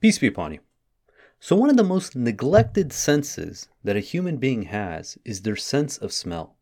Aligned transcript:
Peace 0.00 0.18
be 0.18 0.26
upon 0.26 0.54
you. 0.54 0.60
So, 1.40 1.54
one 1.54 1.68
of 1.68 1.76
the 1.76 1.84
most 1.84 2.16
neglected 2.16 2.90
senses 2.90 3.68
that 3.84 3.96
a 3.96 4.00
human 4.00 4.38
being 4.38 4.62
has 4.62 5.18
is 5.26 5.42
their 5.42 5.56
sense 5.56 5.98
of 5.98 6.10
smell. 6.10 6.56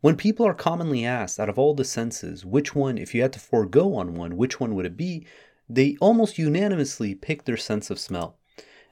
When 0.00 0.16
people 0.16 0.46
are 0.46 0.54
commonly 0.54 1.04
asked, 1.04 1.38
out 1.38 1.50
of 1.50 1.58
all 1.58 1.74
the 1.74 1.84
senses, 1.84 2.46
which 2.46 2.74
one, 2.74 2.96
if 2.96 3.14
you 3.14 3.20
had 3.20 3.34
to 3.34 3.40
forego 3.40 3.94
on 3.94 4.14
one, 4.14 4.38
which 4.38 4.58
one 4.58 4.74
would 4.74 4.86
it 4.86 4.96
be? 4.96 5.26
They 5.68 5.98
almost 6.00 6.38
unanimously 6.38 7.14
pick 7.14 7.44
their 7.44 7.58
sense 7.58 7.90
of 7.90 7.98
smell. 7.98 8.38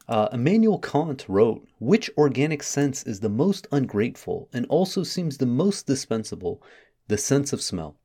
Uh, 0.06 0.28
Immanuel 0.30 0.78
Kant 0.78 1.24
wrote, 1.26 1.66
Which 1.78 2.10
organic 2.18 2.62
sense 2.62 3.02
is 3.04 3.20
the 3.20 3.30
most 3.30 3.66
ungrateful 3.72 4.50
and 4.52 4.66
also 4.66 5.04
seems 5.04 5.38
the 5.38 5.46
most 5.46 5.86
dispensable? 5.86 6.62
The 7.08 7.16
sense 7.16 7.54
of 7.54 7.62
smell. 7.62 7.96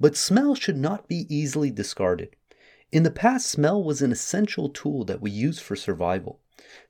But 0.00 0.16
smell 0.16 0.56
should 0.56 0.76
not 0.76 1.06
be 1.06 1.26
easily 1.28 1.70
discarded. 1.70 2.34
In 2.92 3.04
the 3.04 3.10
past, 3.10 3.46
smell 3.46 3.82
was 3.82 4.02
an 4.02 4.10
essential 4.10 4.68
tool 4.68 5.04
that 5.04 5.20
we 5.20 5.30
used 5.30 5.60
for 5.60 5.76
survival. 5.76 6.40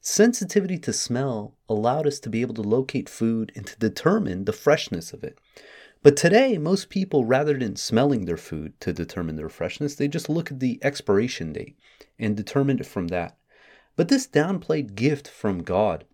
Sensitivity 0.01 0.79
to 0.79 0.95
smell 0.95 1.57
allowed 1.69 2.07
us 2.07 2.19
to 2.21 2.31
be 2.31 2.41
able 2.41 2.55
to 2.55 2.63
locate 2.63 3.09
food 3.09 3.53
and 3.55 3.67
to 3.67 3.79
determine 3.79 4.47
the 4.47 4.53
freshness 4.53 5.13
of 5.13 5.23
it. 5.23 5.39
But 6.03 6.17
today, 6.17 6.57
most 6.57 6.89
people, 6.89 7.27
rather 7.27 7.59
than 7.59 7.77
smelling 7.77 8.25
their 8.25 8.39
food 8.39 8.81
to 8.81 8.95
determine 8.95 9.37
their 9.37 9.51
freshness, 9.51 9.95
they 9.95 10.09
just 10.09 10.31
look 10.31 10.51
at 10.51 10.61
the 10.61 10.79
expiration 10.83 11.53
date 11.53 11.77
and 12.19 12.35
determine 12.35 12.79
it 12.79 12.87
from 12.87 13.09
that. 13.09 13.37
But 13.95 14.09
this 14.09 14.27
downplayed 14.27 14.95
gift 14.95 15.29
from 15.29 15.63
God, 15.63 16.07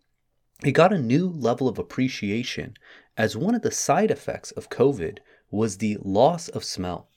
it 0.64 0.73
got 0.73 0.92
a 0.92 0.98
new 0.98 1.28
level 1.28 1.69
of 1.69 1.78
appreciation 1.78 2.75
as 3.16 3.37
one 3.37 3.55
of 3.55 3.62
the 3.62 3.70
side 3.70 4.11
effects 4.11 4.50
of 4.50 4.69
COVID 4.69 5.19
was 5.50 5.78
the 5.78 5.97
loss 6.03 6.48
of 6.48 6.64
smell. 6.64 7.09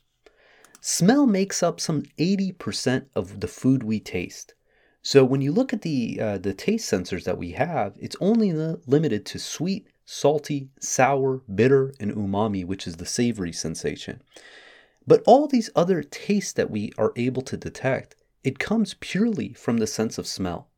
Smell 0.81 1.27
makes 1.27 1.61
up 1.61 1.79
some 1.79 2.03
80% 2.17 3.05
of 3.15 3.41
the 3.41 3.47
food 3.47 3.83
we 3.83 3.99
taste. 3.99 4.53
So 5.01 5.23
when 5.25 5.41
you 5.41 5.51
look 5.51 5.73
at 5.73 5.81
the 5.81 6.19
uh, 6.19 6.37
the 6.37 6.53
taste 6.53 6.91
sensors 6.91 7.23
that 7.23 7.37
we 7.37 7.51
have, 7.51 7.97
it's 7.99 8.15
only 8.19 8.51
limited 8.53 9.25
to 9.27 9.39
sweet, 9.39 9.87
salty, 10.05 10.69
sour, 10.79 11.41
bitter, 11.53 11.93
and 11.99 12.11
umami, 12.11 12.65
which 12.65 12.85
is 12.85 12.97
the 12.97 13.05
savory 13.05 13.53
sensation. 13.53 14.21
But 15.07 15.23
all 15.25 15.47
these 15.47 15.69
other 15.75 16.03
tastes 16.03 16.53
that 16.53 16.69
we 16.69 16.91
are 16.97 17.13
able 17.15 17.41
to 17.43 17.57
detect, 17.57 18.15
it 18.43 18.59
comes 18.59 18.95
purely 18.99 19.53
from 19.53 19.77
the 19.77 19.87
sense 19.87 20.17
of 20.17 20.27
smell. 20.27 20.69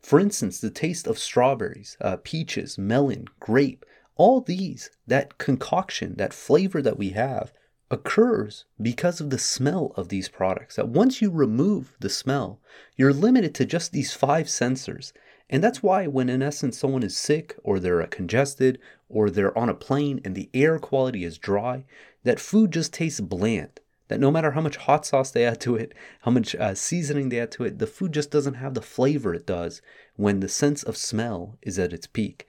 For 0.00 0.20
instance, 0.20 0.60
the 0.60 0.70
taste 0.70 1.06
of 1.06 1.18
strawberries, 1.18 1.96
uh, 2.00 2.16
peaches, 2.22 2.78
melon, 2.78 3.26
grape, 3.40 3.84
all 4.16 4.40
these, 4.40 4.90
that 5.06 5.38
concoction, 5.38 6.14
that 6.16 6.34
flavor 6.34 6.82
that 6.82 6.98
we 6.98 7.10
have, 7.10 7.52
occurs 7.92 8.64
because 8.80 9.20
of 9.20 9.28
the 9.28 9.38
smell 9.38 9.92
of 9.96 10.08
these 10.08 10.28
products. 10.28 10.76
That 10.76 10.88
once 10.88 11.20
you 11.20 11.30
remove 11.30 11.94
the 12.00 12.08
smell, 12.08 12.58
you're 12.96 13.12
limited 13.12 13.54
to 13.56 13.66
just 13.66 13.92
these 13.92 14.14
five 14.14 14.46
sensors. 14.46 15.12
And 15.50 15.62
that's 15.62 15.82
why, 15.82 16.06
when 16.06 16.30
in 16.30 16.42
essence 16.42 16.78
someone 16.78 17.02
is 17.02 17.14
sick 17.14 17.54
or 17.62 17.78
they're 17.78 18.04
congested 18.06 18.78
or 19.10 19.28
they're 19.28 19.56
on 19.56 19.68
a 19.68 19.74
plane 19.74 20.22
and 20.24 20.34
the 20.34 20.48
air 20.54 20.78
quality 20.78 21.22
is 21.22 21.36
dry, 21.36 21.84
that 22.24 22.40
food 22.40 22.72
just 22.72 22.94
tastes 22.94 23.20
bland. 23.20 23.78
That 24.08 24.20
no 24.20 24.30
matter 24.30 24.52
how 24.52 24.62
much 24.62 24.76
hot 24.76 25.04
sauce 25.04 25.30
they 25.30 25.44
add 25.44 25.60
to 25.60 25.76
it, 25.76 25.92
how 26.22 26.30
much 26.30 26.54
uh, 26.54 26.74
seasoning 26.74 27.28
they 27.28 27.40
add 27.40 27.52
to 27.52 27.64
it, 27.64 27.78
the 27.78 27.86
food 27.86 28.12
just 28.12 28.30
doesn't 28.30 28.54
have 28.54 28.72
the 28.72 28.80
flavor 28.80 29.34
it 29.34 29.46
does 29.46 29.82
when 30.16 30.40
the 30.40 30.48
sense 30.48 30.82
of 30.82 30.96
smell 30.96 31.58
is 31.60 31.78
at 31.78 31.92
its 31.92 32.06
peak. 32.06 32.46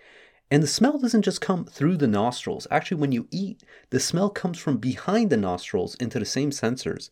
And 0.53 0.61
the 0.61 0.67
smell 0.67 0.99
doesn't 0.99 1.23
just 1.23 1.41
come 1.41 1.65
through 1.65 1.97
the 1.97 2.05
nostrils. 2.05 2.67
Actually, 2.69 3.01
when 3.01 3.11
you 3.11 3.27
eat, 3.31 3.63
the 3.89 3.99
smell 3.99 4.29
comes 4.29 4.59
from 4.59 4.77
behind 4.77 5.31
the 5.31 5.35
nostrils 5.35 5.95
into 5.95 6.19
the 6.19 6.25
same 6.25 6.51
sensors. 6.51 7.09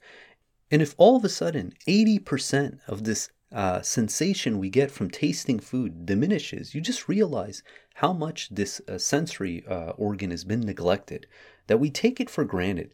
And 0.70 0.80
if 0.80 0.94
all 1.00 1.16
of 1.16 1.25
a 1.25 1.30
sudden 1.30 1.73
80% 1.88 2.81
of 2.88 3.03
this 3.03 3.31
uh, 3.52 3.81
sensation 3.81 4.59
we 4.59 4.70
get 4.70 4.92
from 4.92 5.09
tasting 5.09 5.59
food 5.59 6.06
diminishes, 6.06 6.75
you 6.75 6.81
just 6.81 7.09
realize 7.09 7.64
how 7.95 8.14
much 8.14 8.50
this 8.50 8.80
uh, 8.88 9.00
sensory 9.00 9.66
uh, 9.66 9.94
organ 9.98 10.30
has 10.30 10.44
been 10.44 10.61
neglected, 10.61 11.26
that 11.66 11.80
we 11.80 11.89
take 11.89 12.21
it 12.21 12.30
for 12.30 12.45
granted. 12.45 12.93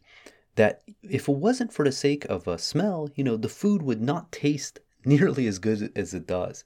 That 0.54 0.80
if 1.02 1.28
it 1.28 1.36
wasn't 1.36 1.74
for 1.74 1.84
the 1.84 1.92
sake 1.92 2.24
of 2.24 2.48
a 2.48 2.56
smell, 2.56 3.10
you 3.14 3.22
know, 3.22 3.36
the 3.36 3.50
food 3.50 3.82
would 3.82 4.00
not 4.00 4.32
taste 4.32 4.80
nearly 5.04 5.46
as 5.46 5.58
good 5.58 5.92
as 5.94 6.14
it 6.14 6.26
does. 6.26 6.64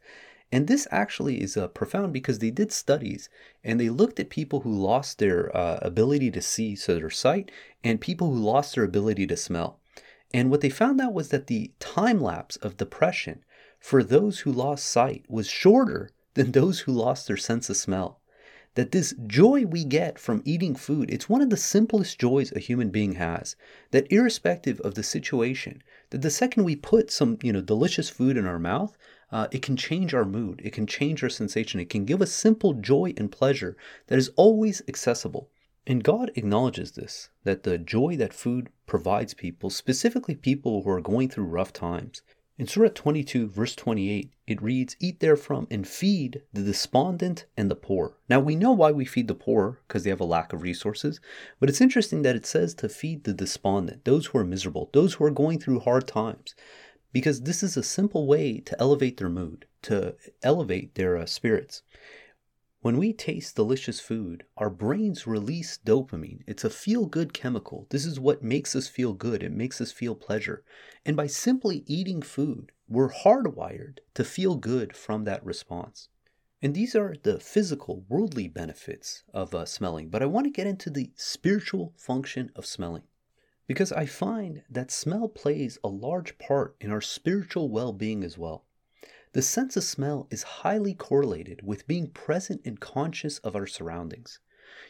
And 0.53 0.69
this 0.69 0.87
actually 0.91 1.41
is 1.41 1.57
uh, 1.57 1.69
profound 1.69 2.13
because 2.13 2.39
they 2.39 2.51
did 2.51 2.73
studies 2.73 3.31
and 3.65 3.81
they 3.81 3.89
looked 3.89 4.21
at 4.21 4.29
people 4.29 4.61
who 4.61 4.71
lost 4.71 5.19
their 5.19 5.55
uh, 5.57 5.79
ability 5.81 6.31
to 6.33 6.43
see, 6.43 6.77
so 6.77 6.95
their 6.95 7.09
sight, 7.09 7.51
and 7.83 8.03
people 8.03 8.31
who 8.31 8.39
lost 8.39 8.75
their 8.75 8.85
ability 8.85 9.27
to 9.29 9.37
smell. 9.37 9.81
And 10.35 10.51
what 10.51 10.61
they 10.61 10.69
found 10.69 11.01
out 11.01 11.15
was 11.15 11.31
that 11.31 11.47
the 11.47 11.73
time 11.79 12.21
lapse 12.21 12.57
of 12.57 12.77
depression 12.77 13.43
for 13.81 14.05
those 14.05 14.41
who 14.41 14.53
lost 14.53 14.85
sight 14.85 15.25
was 15.27 15.49
shorter 15.49 16.11
than 16.35 16.53
those 16.53 16.81
who 16.81 16.93
lost 16.93 17.27
their 17.27 17.37
sense 17.39 17.71
of 17.71 17.77
smell. 17.79 18.21
That 18.75 18.93
this 18.93 19.15
joy 19.27 19.67
we 19.67 19.85
get 19.85 20.19
from 20.19 20.43
eating 20.47 20.75
food, 20.75 21.11
it's 21.11 21.29
one 21.29 21.43
of 21.43 21.51
the 21.51 21.59
simplest 21.59 22.19
joys 22.19 22.53
a 22.53 22.59
human 22.59 22.89
being 22.89 23.15
has. 23.15 23.55
That 23.91 24.11
irrespective 24.11 24.81
of 24.81 24.95
the 24.95 25.03
situation, 25.03 25.83
that 26.09 26.23
the 26.23 26.31
second 26.31 26.65
we 26.65 26.77
put 26.77 27.11
some, 27.11 27.39
you 27.43 27.53
know, 27.53 27.61
delicious 27.61 28.09
food 28.09 28.39
in 28.39 28.47
our 28.47 28.59
mouth, 28.59 28.97
uh, 29.33 29.49
it 29.51 29.63
can 29.63 29.77
change 29.77 30.13
our 30.13 30.27
mood. 30.27 30.61
It 30.63 30.75
can 30.75 30.87
change 30.87 31.23
our 31.23 31.31
sensation. 31.31 31.81
It 31.81 31.89
can 31.89 32.05
give 32.05 32.21
us 32.21 32.31
simple 32.31 32.75
joy 32.75 33.15
and 33.17 33.33
pleasure 33.33 33.77
that 34.09 34.19
is 34.19 34.31
always 34.37 34.83
accessible. 34.87 35.49
And 35.87 36.05
God 36.05 36.31
acknowledges 36.37 36.93
this 36.93 37.31
that 37.43 37.63
the 37.63 37.79
joy 37.79 38.17
that 38.17 38.35
food 38.35 38.69
provides 38.87 39.35
people, 39.35 39.71
specifically 39.71 40.37
people 40.37 40.83
who 40.83 40.91
are 40.91 41.01
going 41.01 41.29
through 41.29 41.45
rough 41.47 41.73
times. 41.73 42.23
In 42.59 42.67
Surah 42.67 42.91
22, 42.95 43.49
verse 43.49 43.75
28, 43.75 44.31
it 44.47 44.63
reads, 44.63 44.95
Eat 45.01 45.19
therefrom 45.19 45.67
and 45.71 45.89
feed 45.89 46.43
the 46.53 46.63
despondent 46.63 47.47
and 47.57 47.71
the 47.71 47.75
poor. 47.75 48.19
Now 48.29 48.39
we 48.39 48.55
know 48.55 48.73
why 48.73 48.93
we 48.93 49.07
feed 49.07 49.27
the 49.27 49.35
poor, 49.35 49.81
because 49.89 50.05
they 50.05 50.11
have 50.11 50.21
a 50.21 50.25
lack 50.25 50.53
of 50.53 50.63
resources, 50.63 51.19
but 51.59 51.71
it's 51.71 51.81
interesting 51.81 52.23
that 52.23 52.37
it 52.37 52.47
says 52.47 52.75
to 52.75 52.89
feed 52.91 53.25
the 53.25 53.33
despondent, 53.33 54.05
those 54.05 54.27
who 54.27 54.39
are 54.39 54.45
miserable, 54.45 54.91
those 54.93 55.15
who 55.15 55.25
are 55.25 55.31
going 55.31 55.59
through 55.59 55.81
hard 55.81 56.07
times 56.07 56.55
because 57.13 57.43
this 57.43 57.63
is 57.63 57.77
a 57.77 57.83
simple 57.83 58.27
way 58.27 58.59
to 58.61 58.81
elevate 58.81 59.19
their 59.19 59.29
mood, 59.29 59.67
to 59.83 60.17
elevate 60.43 60.95
their 60.95 61.17
uh, 61.17 61.27
spirits. 61.27 61.83
When 62.81 62.99
we 62.99 63.13
taste 63.13 63.55
delicious 63.55 64.01
food, 64.01 64.45
our 64.57 64.69
brains 64.71 65.25
release 65.25 65.79
dopamine. 65.85 66.43
It's 66.49 66.65
a 66.65 66.71
feel 66.71 67.07
good 67.07 67.33
chemical. 67.33 67.87
This 67.91 68.05
is 68.05 68.19
what 68.19 68.43
makes 68.43 68.75
us 68.75 68.89
feel 68.89 69.13
good. 69.13 69.45
It 69.45 69.53
makes 69.53 69.81
us 69.81 69.93
feel 69.93 70.17
pleasure. 70.17 70.65
And 71.05 71.17
by 71.17 71.29
simply 71.29 71.85
eating 71.87 72.23
food, 72.23 72.73
we're 72.89 73.13
hardwired 73.13 73.99
to 74.15 74.25
feel 74.25 74.57
good 74.57 74.97
from 74.97 75.23
that 75.25 75.45
response. 75.45 76.09
And 76.61 76.75
these 76.75 76.97
are 76.97 77.15
the 77.23 77.39
physical, 77.39 78.05
worldly 78.09 78.49
benefits 78.49 79.23
of 79.33 79.55
uh, 79.55 79.65
smelling. 79.65 80.09
But 80.09 80.23
I 80.23 80.27
want 80.27 80.47
to 80.47 80.51
get 80.51 80.67
into 80.67 80.91
the 80.91 81.13
spiritual 81.15 81.93
function 81.97 82.51
of 82.57 82.67
smelling 82.67 83.05
because 83.73 83.91
I 83.91 84.05
find 84.05 84.65
that 84.69 84.91
smell 84.91 85.31
plays 85.31 85.79
a 85.83 85.89
large 85.89 86.37
part 86.37 86.77
in 86.79 86.91
our 86.91 87.01
spiritual 87.01 87.71
well 87.71 87.95
being 87.95 88.23
as 88.23 88.37
well. 88.37 88.67
The 89.33 89.41
sense 89.41 89.79
of 89.79 89.83
smell 89.83 90.29
is 90.31 90.43
highly 90.61 90.93
correlated 90.93 91.63
with 91.65 91.89
being 91.89 92.09
present 92.09 92.61
and 92.67 92.79
conscious 92.79 93.39
of 93.39 93.57
our 93.57 93.67
surroundings. 93.67 94.41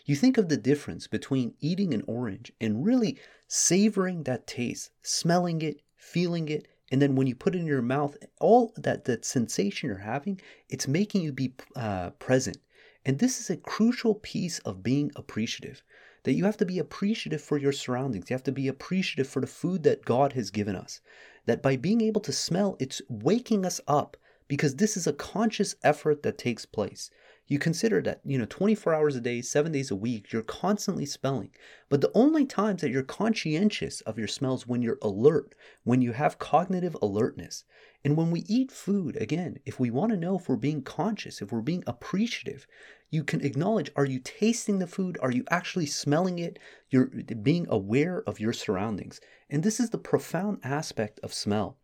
You 0.04 0.16
think 0.16 0.37
of 0.37 0.48
the 0.48 0.56
difference 0.56 1.06
between 1.06 1.54
eating 1.60 1.94
an 1.94 2.03
orange 2.09 2.50
and 2.60 2.84
really 2.84 3.20
savoring 3.47 4.25
that 4.25 4.48
taste, 4.48 4.91
smelling 5.00 5.62
it, 5.62 5.81
feeling 5.94 6.49
it, 6.49 6.66
and 6.91 7.00
then 7.00 7.14
when 7.14 7.28
you 7.28 7.37
put 7.37 7.54
it 7.54 7.60
in 7.60 7.66
your 7.66 7.82
mouth, 7.82 8.16
all 8.41 8.72
that, 8.76 9.04
that 9.04 9.25
sensation 9.25 9.91
you're 9.91 9.99
having, 9.99 10.41
it's 10.69 10.88
making 10.88 11.22
you 11.22 11.31
be 11.31 11.54
uh, 11.76 12.10
present. 12.19 12.56
And 13.04 13.20
this 13.20 13.38
is 13.38 13.49
a 13.49 13.56
crucial 13.56 14.16
piece 14.16 14.59
of 14.59 14.82
being 14.82 15.12
appreciative 15.14 15.84
that 16.25 16.34
you 16.34 16.44
have 16.44 16.56
to 16.59 16.66
be 16.66 16.78
appreciative 16.78 17.41
for 17.41 17.59
your 17.59 17.72
surroundings. 17.72 18.31
You 18.31 18.34
have 18.34 18.44
to 18.44 18.53
be 18.53 18.69
appreciative 18.69 19.27
for 19.27 19.41
the 19.41 19.47
food 19.47 19.83
that 19.83 20.05
God 20.05 20.34
has 20.34 20.50
given 20.50 20.77
us. 20.77 21.00
That 21.47 21.62
by 21.62 21.77
being 21.77 22.00
able 22.00 22.21
to 22.22 22.33
smell, 22.33 22.77
it's 22.78 23.03
waking 23.09 23.66
us 23.66 23.81
up 23.88 24.16
because 24.49 24.77
this 24.77 24.97
is 24.97 25.06
a 25.06 25.12
conscious 25.12 25.75
effort 25.82 26.23
that 26.23 26.38
takes 26.38 26.67
place. 26.67 27.11
You 27.49 27.58
consider 27.58 28.00
that, 28.02 28.20
you 28.25 28.38
know, 28.38 28.47
24 28.47 28.94
hours 28.94 29.17
a 29.17 29.20
day, 29.20 29.43
seven 29.43 29.73
days 29.73 29.91
a 29.91 29.97
week, 29.97 30.32
you're 30.32 30.43
constantly 30.43 31.05
smelling. 31.05 31.50
But 31.88 32.00
the 32.00 32.12
only 32.14 32.47
times 32.47 32.81
that 32.81 32.91
you're 32.91 33.02
conscientious 33.02 34.00
of 34.02 34.19
your 34.19 34.29
smells 34.29 34.67
when 34.67 34.81
you're 34.81 34.99
alert, 35.02 35.55
when 35.82 36.00
you 36.00 36.12
have 36.12 36.38
cognitive 36.38 36.97
alertness. 37.02 37.64
And 38.05 38.17
when 38.17 38.31
we 38.31 38.44
eat 38.47 38.70
food, 38.70 39.17
again, 39.17 39.58
if 39.67 39.81
we 39.81 39.91
want 39.91 40.12
to 40.12 40.17
know 40.17 40.38
if 40.38 40.49
we're 40.49 40.56
being 40.56 40.82
conscious, 40.82 41.43
if 41.43 41.50
we're 41.50 41.61
being 41.61 41.85
appreciative, 41.87 42.67
you 43.12 43.23
can 43.23 43.44
acknowledge 43.44 43.93
are 43.94 44.06
you 44.06 44.19
tasting 44.19 44.81
the 44.81 44.87
food? 44.88 45.19
Are 45.23 45.31
you 45.31 45.44
actually 45.50 45.87
smelling 45.87 46.41
it? 46.41 46.59
You're 46.91 47.06
being 47.06 47.67
aware 47.69 48.23
of 48.26 48.41
your 48.41 48.53
surroundings. 48.53 49.20
And 49.49 49.62
this 49.62 49.79
is 49.79 49.91
the 49.91 49.99
profound 49.99 50.59
aspect 50.64 51.20
of 51.23 51.32
smell 51.32 51.76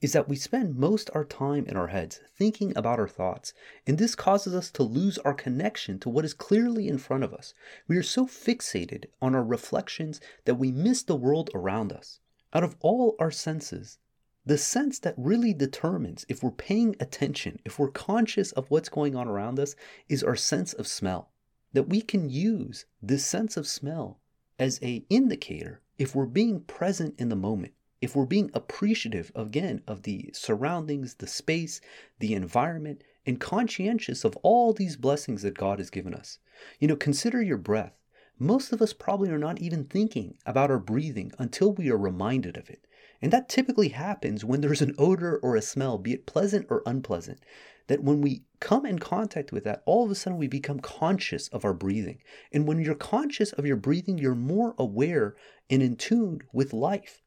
is 0.00 0.12
that 0.12 0.28
we 0.28 0.36
spend 0.36 0.76
most 0.76 1.08
our 1.14 1.24
time 1.24 1.64
in 1.66 1.78
our 1.78 1.86
heads 1.86 2.20
thinking 2.36 2.76
about 2.76 2.98
our 2.98 3.08
thoughts, 3.08 3.54
and 3.86 3.96
this 3.96 4.14
causes 4.14 4.54
us 4.54 4.70
to 4.70 4.82
lose 4.82 5.16
our 5.18 5.32
connection 5.32 5.98
to 5.98 6.10
what 6.10 6.26
is 6.26 6.34
clearly 6.34 6.88
in 6.88 6.98
front 6.98 7.24
of 7.24 7.32
us. 7.32 7.54
We 7.88 7.96
are 7.96 8.02
so 8.02 8.26
fixated 8.26 9.06
on 9.22 9.34
our 9.34 9.42
reflections 9.42 10.20
that 10.44 10.56
we 10.56 10.70
miss 10.70 11.02
the 11.02 11.16
world 11.16 11.48
around 11.54 11.90
us. 11.90 12.20
Out 12.52 12.64
of 12.64 12.76
all 12.80 13.16
our 13.18 13.30
senses, 13.30 13.98
the 14.46 14.58
sense 14.58 14.98
that 14.98 15.14
really 15.16 15.54
determines 15.54 16.26
if 16.28 16.42
we're 16.42 16.50
paying 16.50 16.94
attention, 17.00 17.60
if 17.64 17.78
we're 17.78 17.90
conscious 17.90 18.52
of 18.52 18.70
what's 18.70 18.88
going 18.88 19.16
on 19.16 19.26
around 19.26 19.58
us, 19.58 19.74
is 20.08 20.22
our 20.22 20.36
sense 20.36 20.72
of 20.74 20.86
smell. 20.86 21.30
That 21.72 21.88
we 21.88 22.02
can 22.02 22.28
use 22.28 22.84
this 23.02 23.24
sense 23.24 23.56
of 23.56 23.66
smell 23.66 24.20
as 24.58 24.78
a 24.82 25.04
indicator 25.08 25.80
if 25.98 26.14
we're 26.14 26.26
being 26.26 26.60
present 26.60 27.14
in 27.18 27.28
the 27.28 27.36
moment, 27.36 27.72
if 28.00 28.14
we're 28.14 28.26
being 28.26 28.50
appreciative 28.52 29.32
again 29.34 29.82
of 29.86 30.02
the 30.02 30.30
surroundings, 30.34 31.14
the 31.14 31.26
space, 31.26 31.80
the 32.18 32.34
environment, 32.34 33.02
and 33.24 33.40
conscientious 33.40 34.24
of 34.24 34.36
all 34.42 34.72
these 34.72 34.96
blessings 34.96 35.42
that 35.42 35.56
God 35.56 35.78
has 35.78 35.88
given 35.88 36.12
us. 36.12 36.38
You 36.78 36.88
know, 36.88 36.96
consider 36.96 37.40
your 37.40 37.56
breath. 37.56 37.94
Most 38.38 38.72
of 38.72 38.82
us 38.82 38.92
probably 38.92 39.30
are 39.30 39.38
not 39.38 39.60
even 39.60 39.84
thinking 39.84 40.36
about 40.44 40.70
our 40.70 40.78
breathing 40.78 41.32
until 41.38 41.72
we 41.72 41.88
are 41.88 41.96
reminded 41.96 42.56
of 42.56 42.68
it. 42.68 42.86
And 43.22 43.32
that 43.32 43.48
typically 43.48 43.88
happens 43.88 44.44
when 44.44 44.60
there's 44.60 44.82
an 44.82 44.94
odor 44.98 45.38
or 45.38 45.56
a 45.56 45.62
smell, 45.62 45.98
be 45.98 46.12
it 46.12 46.26
pleasant 46.26 46.66
or 46.68 46.82
unpleasant. 46.86 47.40
That 47.86 48.02
when 48.02 48.20
we 48.20 48.44
come 48.60 48.86
in 48.86 48.98
contact 48.98 49.52
with 49.52 49.64
that, 49.64 49.82
all 49.86 50.04
of 50.04 50.10
a 50.10 50.14
sudden 50.14 50.38
we 50.38 50.48
become 50.48 50.80
conscious 50.80 51.48
of 51.48 51.64
our 51.64 51.74
breathing. 51.74 52.18
And 52.52 52.66
when 52.66 52.80
you're 52.80 52.94
conscious 52.94 53.52
of 53.52 53.66
your 53.66 53.76
breathing, 53.76 54.18
you're 54.18 54.34
more 54.34 54.74
aware 54.78 55.36
and 55.68 55.82
in 55.82 55.96
tune 55.96 56.40
with 56.52 56.72
life. 56.72 57.22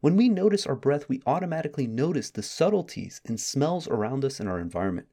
When 0.00 0.16
we 0.16 0.28
notice 0.28 0.66
our 0.66 0.74
breath, 0.74 1.08
we 1.08 1.22
automatically 1.26 1.86
notice 1.86 2.30
the 2.30 2.42
subtleties 2.42 3.20
and 3.24 3.38
smells 3.38 3.86
around 3.86 4.24
us 4.24 4.40
in 4.40 4.48
our 4.48 4.58
environment. 4.58 5.06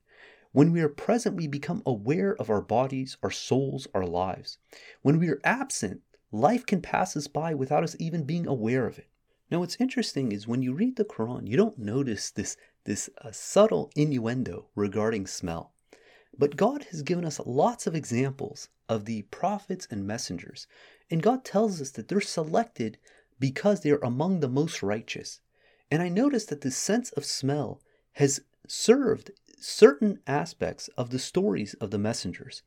When 0.51 0.71
we 0.71 0.81
are 0.81 0.89
present, 0.89 1.35
we 1.35 1.45
become 1.45 1.83
aware 1.85 2.35
of 2.37 2.49
our 2.49 2.61
bodies, 2.61 3.15
our 3.21 3.29
souls, 3.29 3.87
our 3.93 4.07
lives. 4.07 4.57
When 5.03 5.19
we 5.19 5.29
are 5.29 5.39
absent, 5.43 6.01
life 6.31 6.65
can 6.65 6.81
pass 6.81 7.15
us 7.15 7.27
by 7.27 7.53
without 7.53 7.83
us 7.83 7.95
even 7.99 8.23
being 8.23 8.47
aware 8.47 8.87
of 8.87 8.97
it. 8.97 9.08
Now, 9.51 9.59
what's 9.59 9.77
interesting 9.79 10.31
is 10.31 10.47
when 10.47 10.61
you 10.61 10.73
read 10.73 10.95
the 10.95 11.05
Quran, 11.05 11.47
you 11.47 11.57
don't 11.57 11.79
notice 11.79 12.29
this, 12.29 12.55
this 12.83 13.09
uh, 13.21 13.31
subtle 13.31 13.91
innuendo 13.95 14.67
regarding 14.75 15.25
smell. 15.25 15.73
But 16.37 16.55
God 16.55 16.83
has 16.91 17.01
given 17.01 17.25
us 17.25 17.41
lots 17.45 17.87
of 17.87 17.95
examples 17.95 18.69
of 18.87 19.05
the 19.05 19.23
prophets 19.23 19.87
and 19.89 20.05
messengers. 20.05 20.67
And 21.09 21.23
God 21.23 21.43
tells 21.43 21.81
us 21.81 21.89
that 21.91 22.07
they're 22.07 22.21
selected 22.21 22.97
because 23.39 23.81
they 23.81 23.91
are 23.91 24.03
among 24.03 24.39
the 24.39 24.47
most 24.47 24.83
righteous. 24.83 25.41
And 25.89 26.03
I 26.03 26.09
notice 26.09 26.45
that 26.45 26.61
the 26.61 26.71
sense 26.71 27.11
of 27.11 27.25
smell 27.25 27.81
has 28.13 28.41
served 28.67 29.31
certain 29.57 30.19
aspects 30.27 30.89
of 30.89 31.09
the 31.09 31.19
stories 31.19 31.73
of 31.75 31.89
the 31.89 31.97
messengers. 31.97 32.61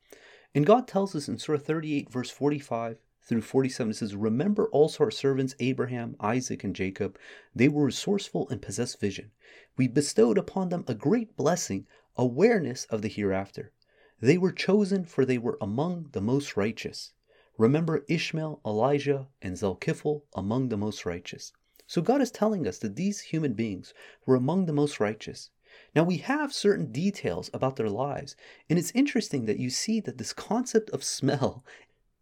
And 0.53 0.65
God 0.65 0.87
tells 0.87 1.15
us 1.15 1.27
in 1.27 1.37
Surah 1.37 1.57
38, 1.57 2.11
verse 2.11 2.29
45 2.29 2.97
through 3.25 3.41
47, 3.41 3.91
it 3.91 3.93
says, 3.95 4.15
Remember 4.15 4.67
also 4.69 5.05
our 5.05 5.11
servants 5.11 5.55
Abraham, 5.59 6.15
Isaac, 6.19 6.63
and 6.63 6.75
Jacob. 6.75 7.17
They 7.55 7.69
were 7.69 7.85
resourceful 7.85 8.49
and 8.49 8.61
possessed 8.61 8.99
vision. 8.99 9.31
We 9.77 9.87
bestowed 9.87 10.37
upon 10.37 10.69
them 10.69 10.83
a 10.87 10.93
great 10.93 11.37
blessing, 11.37 11.87
awareness 12.17 12.85
of 12.85 13.01
the 13.01 13.07
hereafter. 13.07 13.71
They 14.19 14.37
were 14.37 14.51
chosen, 14.51 15.05
for 15.05 15.25
they 15.25 15.37
were 15.37 15.57
among 15.61 16.09
the 16.11 16.21
most 16.21 16.57
righteous. 16.57 17.13
Remember 17.57 18.03
Ishmael, 18.09 18.59
Elijah, 18.65 19.27
and 19.41 19.55
Zulkifl 19.55 20.23
among 20.35 20.69
the 20.69 20.77
most 20.77 21.05
righteous. 21.05 21.53
So 21.87 22.01
God 22.01 22.21
is 22.21 22.31
telling 22.31 22.67
us 22.67 22.77
that 22.79 22.95
these 22.95 23.21
human 23.21 23.53
beings 23.53 23.93
were 24.25 24.35
among 24.35 24.65
the 24.65 24.73
most 24.73 24.99
righteous. 24.99 25.49
Now, 25.95 26.03
we 26.03 26.17
have 26.17 26.53
certain 26.53 26.91
details 26.91 27.49
about 27.53 27.77
their 27.77 27.89
lives, 27.89 28.35
and 28.69 28.77
it's 28.77 28.91
interesting 28.91 29.45
that 29.45 29.59
you 29.59 29.69
see 29.69 29.99
that 30.01 30.17
this 30.17 30.33
concept 30.33 30.89
of 30.89 31.03
smell 31.03 31.63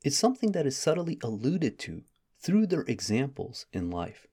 is 0.04 0.18
something 0.18 0.52
that 0.52 0.66
is 0.66 0.78
subtly 0.78 1.20
alluded 1.24 1.78
to 1.80 2.04
through 2.40 2.66
their 2.68 2.82
examples 2.82 3.68
in 3.72 3.90
life. 3.90 4.28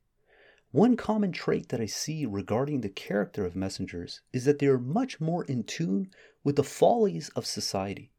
One 0.70 0.97
common 0.97 1.32
trait 1.32 1.69
that 1.70 1.81
I 1.81 1.87
see 1.87 2.26
regarding 2.26 2.81
the 2.81 2.88
character 2.88 3.44
of 3.44 3.56
messengers 3.56 4.20
is 4.32 4.44
that 4.44 4.59
they 4.59 4.67
are 4.67 4.79
much 4.79 5.20
more 5.20 5.44
in 5.44 5.65
tune 5.65 6.11
with 6.44 6.56
the 6.56 6.65
follies 6.65 7.31
of 7.31 7.47
society. 7.47 8.12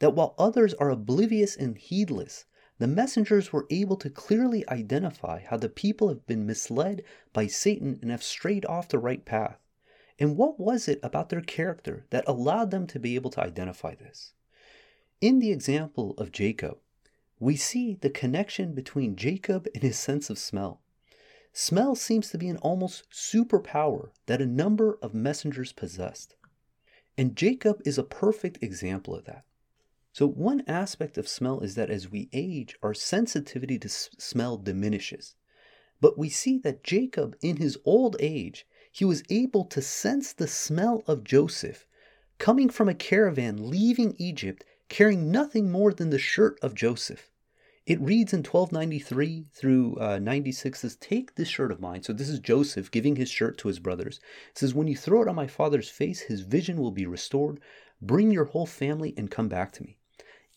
That 0.00 0.14
while 0.14 0.34
others 0.38 0.74
are 0.74 0.90
oblivious 0.90 1.56
and 1.56 1.78
heedless, 1.78 2.44
the 2.78 2.86
messengers 2.86 3.52
were 3.52 3.66
able 3.70 3.96
to 3.96 4.10
clearly 4.10 4.68
identify 4.68 5.40
how 5.40 5.56
the 5.56 5.68
people 5.68 6.08
have 6.08 6.26
been 6.26 6.44
misled 6.44 7.04
by 7.32 7.46
Satan 7.46 7.98
and 8.02 8.10
have 8.10 8.22
strayed 8.22 8.66
off 8.66 8.88
the 8.88 8.98
right 8.98 9.24
path. 9.24 9.58
And 10.18 10.36
what 10.36 10.60
was 10.60 10.88
it 10.88 11.00
about 11.02 11.28
their 11.28 11.40
character 11.40 12.06
that 12.10 12.24
allowed 12.26 12.70
them 12.70 12.86
to 12.88 12.98
be 12.98 13.14
able 13.14 13.30
to 13.30 13.42
identify 13.42 13.94
this? 13.94 14.32
In 15.20 15.38
the 15.38 15.52
example 15.52 16.14
of 16.18 16.32
Jacob, 16.32 16.78
we 17.44 17.56
see 17.56 17.92
the 17.92 18.08
connection 18.08 18.72
between 18.72 19.16
Jacob 19.16 19.68
and 19.74 19.82
his 19.82 19.98
sense 19.98 20.30
of 20.30 20.38
smell. 20.38 20.80
Smell 21.52 21.94
seems 21.94 22.30
to 22.30 22.38
be 22.38 22.48
an 22.48 22.56
almost 22.56 23.04
superpower 23.10 24.08
that 24.24 24.40
a 24.40 24.46
number 24.46 24.98
of 25.02 25.12
messengers 25.12 25.70
possessed. 25.70 26.36
And 27.18 27.36
Jacob 27.36 27.82
is 27.84 27.98
a 27.98 28.02
perfect 28.02 28.62
example 28.62 29.14
of 29.14 29.26
that. 29.26 29.44
So, 30.10 30.26
one 30.26 30.64
aspect 30.66 31.18
of 31.18 31.28
smell 31.28 31.60
is 31.60 31.74
that 31.74 31.90
as 31.90 32.10
we 32.10 32.30
age, 32.32 32.76
our 32.82 32.94
sensitivity 32.94 33.78
to 33.80 33.90
smell 33.90 34.56
diminishes. 34.56 35.34
But 36.00 36.16
we 36.16 36.30
see 36.30 36.56
that 36.60 36.82
Jacob, 36.82 37.36
in 37.42 37.58
his 37.58 37.76
old 37.84 38.16
age, 38.20 38.66
he 38.90 39.04
was 39.04 39.22
able 39.28 39.66
to 39.66 39.82
sense 39.82 40.32
the 40.32 40.48
smell 40.48 41.02
of 41.06 41.24
Joseph 41.24 41.86
coming 42.38 42.70
from 42.70 42.88
a 42.88 42.94
caravan 42.94 43.68
leaving 43.68 44.14
Egypt 44.16 44.64
carrying 44.88 45.30
nothing 45.30 45.70
more 45.70 45.92
than 45.92 46.08
the 46.08 46.18
shirt 46.18 46.58
of 46.62 46.74
Joseph. 46.74 47.30
It 47.86 48.00
reads 48.00 48.32
in 48.32 48.38
1293 48.38 49.48
through 49.52 49.96
uh, 50.00 50.18
96 50.18 50.80
says, 50.80 50.96
Take 50.96 51.34
this 51.34 51.48
shirt 51.48 51.70
of 51.70 51.82
mine. 51.82 52.02
So 52.02 52.14
this 52.14 52.30
is 52.30 52.38
Joseph 52.40 52.90
giving 52.90 53.16
his 53.16 53.28
shirt 53.28 53.58
to 53.58 53.68
his 53.68 53.78
brothers. 53.78 54.20
It 54.52 54.56
says, 54.56 54.72
When 54.72 54.88
you 54.88 54.96
throw 54.96 55.20
it 55.20 55.28
on 55.28 55.34
my 55.34 55.46
father's 55.46 55.90
face, 55.90 56.20
his 56.20 56.40
vision 56.40 56.78
will 56.78 56.92
be 56.92 57.04
restored. 57.04 57.60
Bring 58.00 58.30
your 58.30 58.46
whole 58.46 58.64
family 58.64 59.12
and 59.18 59.30
come 59.30 59.48
back 59.50 59.70
to 59.72 59.82
me. 59.82 59.98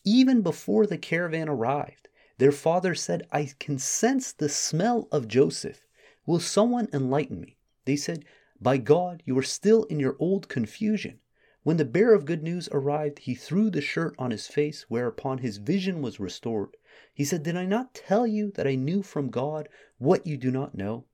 Even 0.04 0.40
before 0.40 0.86
the 0.86 0.96
caravan 0.96 1.50
arrived, 1.50 2.08
their 2.38 2.50
father 2.50 2.94
said, 2.94 3.28
I 3.30 3.50
can 3.58 3.78
sense 3.78 4.32
the 4.32 4.48
smell 4.48 5.06
of 5.12 5.28
Joseph. 5.28 5.86
Will 6.24 6.40
someone 6.40 6.88
enlighten 6.94 7.42
me? 7.42 7.58
They 7.84 7.96
said, 7.96 8.24
By 8.58 8.78
God, 8.78 9.22
you 9.26 9.36
are 9.36 9.42
still 9.42 9.84
in 9.84 10.00
your 10.00 10.16
old 10.18 10.48
confusion. 10.48 11.20
When 11.62 11.76
the 11.76 11.84
bearer 11.84 12.14
of 12.14 12.24
good 12.24 12.42
news 12.42 12.70
arrived, 12.72 13.18
he 13.18 13.34
threw 13.34 13.68
the 13.68 13.82
shirt 13.82 14.14
on 14.18 14.30
his 14.30 14.46
face, 14.46 14.86
whereupon 14.88 15.38
his 15.38 15.58
vision 15.58 16.00
was 16.00 16.18
restored. 16.18 16.74
He 17.14 17.24
said, 17.24 17.42
Did 17.42 17.56
I 17.56 17.64
not 17.64 17.94
tell 17.94 18.26
you 18.26 18.50
that 18.52 18.66
I 18.66 18.74
knew 18.74 19.02
from 19.02 19.30
God 19.30 19.68
what 19.98 20.26
you 20.26 20.36
do 20.36 20.50
not 20.50 20.74
know? 20.74 21.04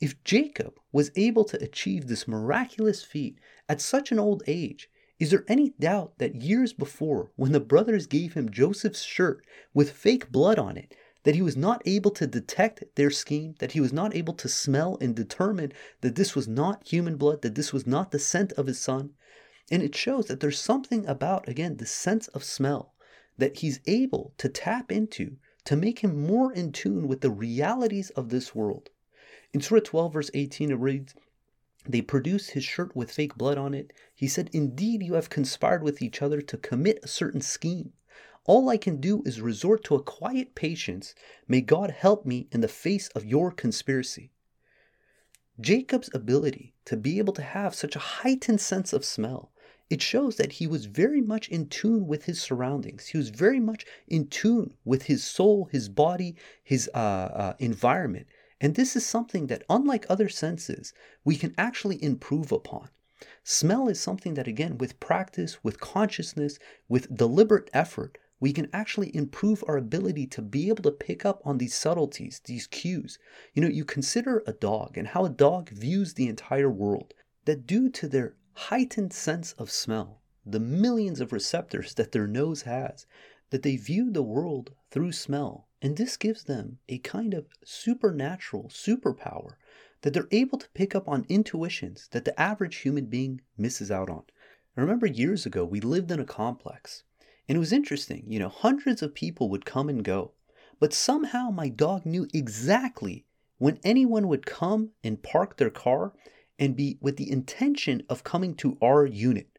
If 0.00 0.22
Jacob 0.24 0.80
was 0.90 1.12
able 1.14 1.44
to 1.44 1.62
achieve 1.62 2.06
this 2.06 2.26
miraculous 2.26 3.04
feat 3.04 3.38
at 3.68 3.80
such 3.80 4.10
an 4.10 4.18
old 4.18 4.42
age, 4.46 4.90
is 5.20 5.30
there 5.30 5.44
any 5.46 5.70
doubt 5.78 6.18
that 6.18 6.42
years 6.42 6.72
before, 6.72 7.30
when 7.36 7.52
the 7.52 7.60
brothers 7.60 8.08
gave 8.08 8.34
him 8.34 8.50
Joseph's 8.50 9.02
shirt 9.02 9.46
with 9.72 9.92
fake 9.92 10.32
blood 10.32 10.58
on 10.58 10.76
it, 10.76 10.96
that 11.22 11.36
he 11.36 11.42
was 11.42 11.56
not 11.56 11.82
able 11.86 12.10
to 12.10 12.26
detect 12.26 12.82
their 12.96 13.10
scheme, 13.10 13.54
that 13.60 13.72
he 13.72 13.80
was 13.80 13.92
not 13.92 14.16
able 14.16 14.34
to 14.34 14.48
smell 14.48 14.98
and 15.00 15.14
determine 15.14 15.72
that 16.00 16.16
this 16.16 16.34
was 16.34 16.48
not 16.48 16.84
human 16.88 17.16
blood, 17.16 17.42
that 17.42 17.54
this 17.54 17.72
was 17.72 17.86
not 17.86 18.10
the 18.10 18.18
scent 18.18 18.52
of 18.54 18.66
his 18.66 18.80
son. 18.80 19.10
And 19.70 19.82
it 19.82 19.94
shows 19.94 20.26
that 20.26 20.40
there's 20.40 20.58
something 20.58 21.06
about, 21.06 21.48
again, 21.48 21.76
the 21.76 21.86
sense 21.86 22.26
of 22.28 22.42
smell 22.42 22.91
that 23.38 23.58
he's 23.58 23.80
able 23.86 24.34
to 24.38 24.48
tap 24.48 24.92
into 24.92 25.36
to 25.64 25.76
make 25.76 26.00
him 26.00 26.26
more 26.26 26.52
in 26.52 26.72
tune 26.72 27.08
with 27.08 27.20
the 27.20 27.30
realities 27.30 28.10
of 28.10 28.28
this 28.28 28.54
world. 28.54 28.90
In 29.52 29.60
Surah 29.60 29.80
12, 29.84 30.12
verse 30.12 30.30
18, 30.34 30.70
it 30.70 30.74
reads, 30.74 31.14
They 31.88 32.02
produced 32.02 32.50
his 32.50 32.64
shirt 32.64 32.96
with 32.96 33.12
fake 33.12 33.36
blood 33.36 33.58
on 33.58 33.74
it. 33.74 33.92
He 34.14 34.28
said, 34.28 34.50
Indeed, 34.52 35.02
you 35.02 35.14
have 35.14 35.30
conspired 35.30 35.82
with 35.82 36.02
each 36.02 36.22
other 36.22 36.40
to 36.40 36.56
commit 36.56 37.00
a 37.02 37.08
certain 37.08 37.40
scheme. 37.40 37.92
All 38.44 38.68
I 38.68 38.76
can 38.76 39.00
do 39.00 39.22
is 39.24 39.40
resort 39.40 39.84
to 39.84 39.94
a 39.94 40.02
quiet 40.02 40.54
patience. 40.54 41.14
May 41.46 41.60
God 41.60 41.90
help 41.90 42.26
me 42.26 42.48
in 42.50 42.60
the 42.60 42.68
face 42.68 43.08
of 43.08 43.24
your 43.24 43.52
conspiracy. 43.52 44.32
Jacob's 45.60 46.10
ability 46.12 46.74
to 46.86 46.96
be 46.96 47.18
able 47.18 47.34
to 47.34 47.42
have 47.42 47.74
such 47.74 47.94
a 47.94 48.00
heightened 48.00 48.60
sense 48.60 48.92
of 48.92 49.04
smell, 49.04 49.51
it 49.92 50.00
shows 50.00 50.36
that 50.36 50.52
he 50.52 50.66
was 50.66 50.86
very 50.86 51.20
much 51.20 51.50
in 51.50 51.68
tune 51.68 52.06
with 52.06 52.24
his 52.24 52.40
surroundings. 52.40 53.08
He 53.08 53.18
was 53.18 53.28
very 53.28 53.60
much 53.60 53.84
in 54.08 54.26
tune 54.28 54.72
with 54.86 55.02
his 55.02 55.22
soul, 55.22 55.68
his 55.70 55.90
body, 55.90 56.34
his 56.64 56.88
uh, 56.94 57.28
uh, 57.44 57.54
environment. 57.58 58.26
And 58.58 58.74
this 58.74 58.96
is 58.96 59.04
something 59.04 59.48
that, 59.48 59.64
unlike 59.68 60.06
other 60.08 60.30
senses, 60.30 60.94
we 61.26 61.36
can 61.36 61.54
actually 61.58 62.02
improve 62.02 62.52
upon. 62.52 62.88
Smell 63.44 63.86
is 63.86 64.00
something 64.00 64.32
that, 64.32 64.48
again, 64.48 64.78
with 64.78 64.98
practice, 64.98 65.62
with 65.62 65.78
consciousness, 65.78 66.58
with 66.88 67.14
deliberate 67.14 67.68
effort, 67.74 68.16
we 68.40 68.54
can 68.54 68.70
actually 68.72 69.14
improve 69.14 69.62
our 69.68 69.76
ability 69.76 70.26
to 70.28 70.40
be 70.40 70.70
able 70.70 70.84
to 70.84 70.90
pick 70.90 71.26
up 71.26 71.42
on 71.44 71.58
these 71.58 71.74
subtleties, 71.74 72.40
these 72.46 72.66
cues. 72.66 73.18
You 73.52 73.60
know, 73.60 73.68
you 73.68 73.84
consider 73.84 74.42
a 74.46 74.54
dog 74.54 74.96
and 74.96 75.08
how 75.08 75.26
a 75.26 75.28
dog 75.28 75.68
views 75.68 76.14
the 76.14 76.28
entire 76.28 76.70
world, 76.70 77.12
that 77.44 77.66
due 77.66 77.90
to 77.90 78.08
their 78.08 78.36
heightened 78.54 79.12
sense 79.12 79.52
of 79.52 79.70
smell, 79.70 80.22
the 80.44 80.60
millions 80.60 81.20
of 81.20 81.32
receptors 81.32 81.94
that 81.94 82.12
their 82.12 82.26
nose 82.26 82.62
has, 82.62 83.06
that 83.50 83.62
they 83.62 83.76
view 83.76 84.10
the 84.10 84.22
world 84.22 84.72
through 84.90 85.12
smell. 85.12 85.68
And 85.80 85.96
this 85.96 86.16
gives 86.16 86.44
them 86.44 86.78
a 86.88 86.98
kind 86.98 87.34
of 87.34 87.46
supernatural 87.64 88.68
superpower 88.68 89.56
that 90.02 90.12
they're 90.12 90.28
able 90.30 90.58
to 90.58 90.68
pick 90.70 90.94
up 90.94 91.08
on 91.08 91.26
intuitions 91.28 92.08
that 92.12 92.24
the 92.24 92.38
average 92.40 92.76
human 92.76 93.06
being 93.06 93.40
misses 93.56 93.90
out 93.90 94.10
on. 94.10 94.22
I 94.76 94.80
remember 94.80 95.06
years 95.06 95.44
ago, 95.44 95.64
we 95.64 95.80
lived 95.80 96.10
in 96.10 96.20
a 96.20 96.24
complex, 96.24 97.04
and 97.48 97.56
it 97.56 97.58
was 97.58 97.72
interesting. 97.72 98.24
You 98.26 98.38
know, 98.38 98.48
hundreds 98.48 99.02
of 99.02 99.14
people 99.14 99.48
would 99.50 99.64
come 99.64 99.88
and 99.88 100.02
go, 100.04 100.32
but 100.80 100.94
somehow 100.94 101.50
my 101.50 101.68
dog 101.68 102.06
knew 102.06 102.26
exactly 102.32 103.26
when 103.58 103.78
anyone 103.84 104.28
would 104.28 104.46
come 104.46 104.90
and 105.04 105.22
park 105.22 105.56
their 105.56 105.70
car 105.70 106.12
and 106.62 106.76
be 106.76 106.96
with 107.00 107.16
the 107.16 107.30
intention 107.30 108.02
of 108.08 108.24
coming 108.24 108.54
to 108.54 108.78
our 108.80 109.04
unit 109.04 109.52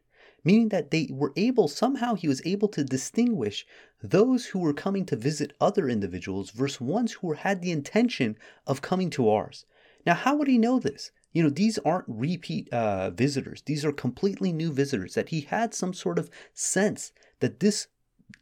meaning 0.44 0.68
that 0.68 0.90
they 0.90 1.08
were 1.10 1.32
able, 1.36 1.66
somehow 1.66 2.14
he 2.14 2.28
was 2.28 2.42
able 2.44 2.68
to 2.68 2.84
distinguish 2.84 3.66
those 4.02 4.46
who 4.46 4.58
were 4.58 4.74
coming 4.74 5.06
to 5.06 5.16
visit 5.16 5.54
other 5.60 5.88
individuals 5.88 6.50
versus 6.50 6.80
ones 6.80 7.12
who 7.12 7.32
had 7.32 7.62
the 7.62 7.72
intention 7.72 8.36
of 8.66 8.82
coming 8.82 9.08
to 9.08 9.28
ours. 9.28 9.64
Now, 10.04 10.14
how 10.14 10.36
would 10.36 10.48
he 10.48 10.58
know 10.58 10.78
this? 10.78 11.10
You 11.32 11.42
know, 11.42 11.50
these 11.50 11.78
aren't 11.78 12.04
repeat 12.06 12.70
uh, 12.72 13.10
visitors. 13.10 13.62
These 13.62 13.84
are 13.84 13.92
completely 13.92 14.52
new 14.52 14.70
visitors 14.70 15.14
that 15.14 15.30
he 15.30 15.40
had 15.40 15.74
some 15.74 15.94
sort 15.94 16.18
of 16.18 16.30
sense 16.52 17.12
that 17.40 17.60
this 17.60 17.88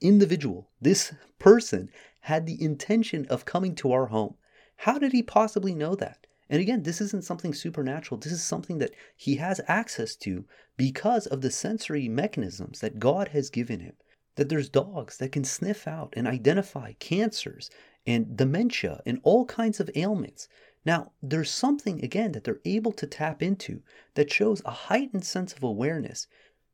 individual, 0.00 0.68
this 0.80 1.14
person, 1.38 1.88
had 2.22 2.46
the 2.46 2.60
intention 2.62 3.26
of 3.26 3.44
coming 3.44 3.74
to 3.76 3.92
our 3.92 4.06
home. 4.06 4.34
How 4.78 4.98
did 4.98 5.12
he 5.12 5.22
possibly 5.22 5.74
know 5.74 5.94
that? 5.94 6.26
And 6.52 6.60
again, 6.60 6.82
this 6.82 7.00
isn't 7.00 7.24
something 7.24 7.54
supernatural. 7.54 8.20
This 8.20 8.34
is 8.34 8.42
something 8.42 8.76
that 8.76 8.92
he 9.16 9.36
has 9.36 9.62
access 9.68 10.14
to 10.16 10.44
because 10.76 11.26
of 11.26 11.40
the 11.40 11.50
sensory 11.50 12.10
mechanisms 12.10 12.80
that 12.80 12.98
God 12.98 13.28
has 13.28 13.48
given 13.48 13.80
him. 13.80 13.94
That 14.36 14.50
there's 14.50 14.68
dogs 14.68 15.16
that 15.16 15.32
can 15.32 15.44
sniff 15.44 15.88
out 15.88 16.12
and 16.14 16.28
identify 16.28 16.92
cancers 16.98 17.70
and 18.06 18.36
dementia 18.36 19.00
and 19.06 19.18
all 19.22 19.46
kinds 19.46 19.80
of 19.80 19.90
ailments. 19.94 20.46
Now, 20.84 21.12
there's 21.22 21.50
something, 21.50 22.04
again, 22.04 22.32
that 22.32 22.44
they're 22.44 22.60
able 22.66 22.92
to 22.92 23.06
tap 23.06 23.42
into 23.42 23.82
that 24.12 24.30
shows 24.30 24.60
a 24.66 24.72
heightened 24.72 25.24
sense 25.24 25.54
of 25.54 25.62
awareness. 25.62 26.26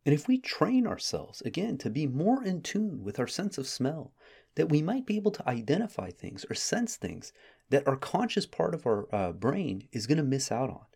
And 0.04 0.12
if 0.12 0.26
we 0.26 0.38
train 0.38 0.88
ourselves, 0.88 1.40
again, 1.42 1.78
to 1.78 1.88
be 1.88 2.08
more 2.08 2.42
in 2.42 2.62
tune 2.62 3.04
with 3.04 3.20
our 3.20 3.28
sense 3.28 3.58
of 3.58 3.68
smell, 3.68 4.12
that 4.56 4.70
we 4.70 4.82
might 4.82 5.06
be 5.06 5.14
able 5.14 5.30
to 5.30 5.49
identify 5.49 6.11
things 6.11 6.44
or 6.50 6.56
sense 6.56 6.97
things 6.97 7.32
that 7.70 7.87
our 7.87 7.96
conscious 7.96 8.46
part 8.46 8.75
of 8.75 8.87
our 8.87 9.06
uh, 9.14 9.32
brain 9.32 9.88
is 9.92 10.06
going 10.06 10.18
to 10.18 10.25
miss 10.25 10.50
out 10.50 10.70
on. 10.70 10.87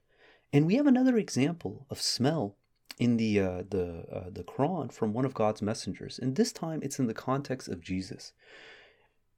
And 0.52 0.66
we 0.66 0.76
have 0.76 0.86
another 0.86 1.16
example 1.16 1.86
of 1.90 2.00
smell 2.00 2.56
in 2.98 3.16
the 3.16 3.40
uh, 3.40 3.62
the 3.68 4.04
uh, 4.12 4.30
the 4.30 4.44
Quran 4.44 4.92
from 4.92 5.12
one 5.12 5.24
of 5.24 5.34
God's 5.34 5.62
messengers, 5.62 6.18
and 6.18 6.36
this 6.36 6.52
time 6.52 6.80
it's 6.82 6.98
in 6.98 7.06
the 7.06 7.14
context 7.14 7.68
of 7.68 7.80
Jesus. 7.80 8.32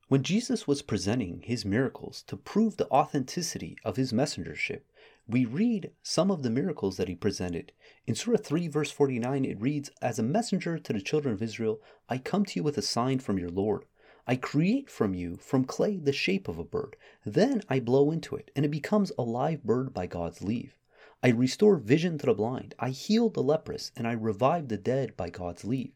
When 0.09 0.23
Jesus 0.23 0.67
was 0.67 0.83
presenting 0.83 1.41
his 1.43 1.65
miracles 1.65 2.23
to 2.27 2.37
prove 2.37 2.77
the 2.77 2.91
authenticity 2.91 3.79
of 3.85 3.97
his 3.97 4.13
messengership, 4.13 4.83
we 5.27 5.47
read 5.47 5.93
some 6.03 6.31
of 6.31 6.43
the 6.43 6.51
miracles 6.51 6.99
that 6.99 7.09
he 7.09 7.15
presented. 7.15 7.73
In 8.07 8.15
Surah 8.15 8.37
3, 8.37 8.69
verse 8.69 8.91
49, 8.91 9.47
it 9.47 9.61
reads, 9.61 9.91
As 10.03 10.19
a 10.19 10.23
messenger 10.23 10.79
to 10.79 10.93
the 10.93 11.01
children 11.01 11.35
of 11.35 11.43
Israel, 11.43 11.81
I 12.09 12.19
come 12.19 12.45
to 12.45 12.57
you 12.57 12.63
with 12.63 12.77
a 12.77 12.83
sign 12.83 13.19
from 13.19 13.39
your 13.39 13.49
Lord. 13.49 13.87
I 14.27 14.37
create 14.37 14.89
from 14.89 15.15
you, 15.15 15.37
from 15.37 15.65
clay, 15.65 15.99
the 15.99 16.13
shape 16.13 16.49
of 16.49 16.59
a 16.59 16.65
bird. 16.65 16.97
Then 17.27 17.63
I 17.69 17.79
blow 17.79 18.11
into 18.11 18.37
it, 18.37 18.51
and 18.57 18.65
it 18.65 18.71
becomes 18.71 19.13
a 19.19 19.23
live 19.23 19.63
bird 19.63 19.93
by 19.93 20.07
God's 20.07 20.43
leave. 20.43 20.79
I 21.23 21.29
restore 21.29 21.77
vision 21.77 22.17
to 22.19 22.27
the 22.27 22.35
blind. 22.35 22.75
I 22.79 22.91
heal 22.91 23.29
the 23.29 23.43
leprous, 23.43 23.93
and 23.97 24.07
I 24.07 24.13
revive 24.13 24.69
the 24.69 24.79
dead 24.79 25.17
by 25.17 25.31
God's 25.31 25.65
leave. 25.65 25.93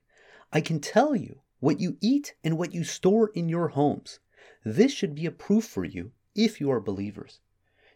I 0.52 0.60
can 0.60 0.80
tell 0.80 1.16
you 1.16 1.40
what 1.60 1.80
you 1.80 1.96
eat 2.00 2.34
and 2.44 2.58
what 2.58 2.74
you 2.74 2.84
store 2.84 3.30
in 3.34 3.48
your 3.48 3.68
homes. 3.68 4.20
This 4.64 4.92
should 4.92 5.14
be 5.14 5.26
a 5.26 5.30
proof 5.30 5.64
for 5.64 5.84
you 5.84 6.12
if 6.34 6.60
you 6.60 6.70
are 6.70 6.80
believers. 6.80 7.40